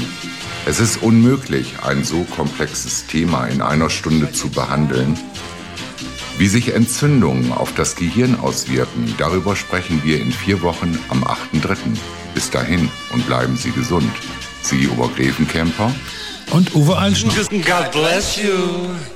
Es 0.65 0.79
ist 0.79 1.03
unmöglich, 1.03 1.73
ein 1.83 2.05
so 2.05 2.23
komplexes 2.23 3.05
Thema 3.05 3.47
in 3.47 3.61
einer 3.61 3.89
Stunde 3.89 4.31
zu 4.31 4.47
behandeln. 4.47 5.19
Wie 6.37 6.47
sich 6.47 6.73
Entzündungen 6.73 7.51
auf 7.51 7.73
das 7.75 7.97
Gehirn 7.97 8.39
auswirken, 8.39 9.13
darüber 9.17 9.57
sprechen 9.57 9.99
wir 10.05 10.21
in 10.21 10.31
vier 10.31 10.61
Wochen 10.61 10.97
am 11.09 11.25
8.3. 11.25 11.75
Bis 12.33 12.49
dahin 12.49 12.89
und 13.11 13.27
bleiben 13.27 13.57
Sie 13.57 13.71
gesund. 13.71 14.09
Sie 14.61 14.87
Obergräfenkämper 14.87 15.93
und 16.51 16.73
Uwe 16.73 16.95
Alschner. 16.95 17.33
God 17.33 17.91
bless 17.91 18.37
you. 18.37 19.14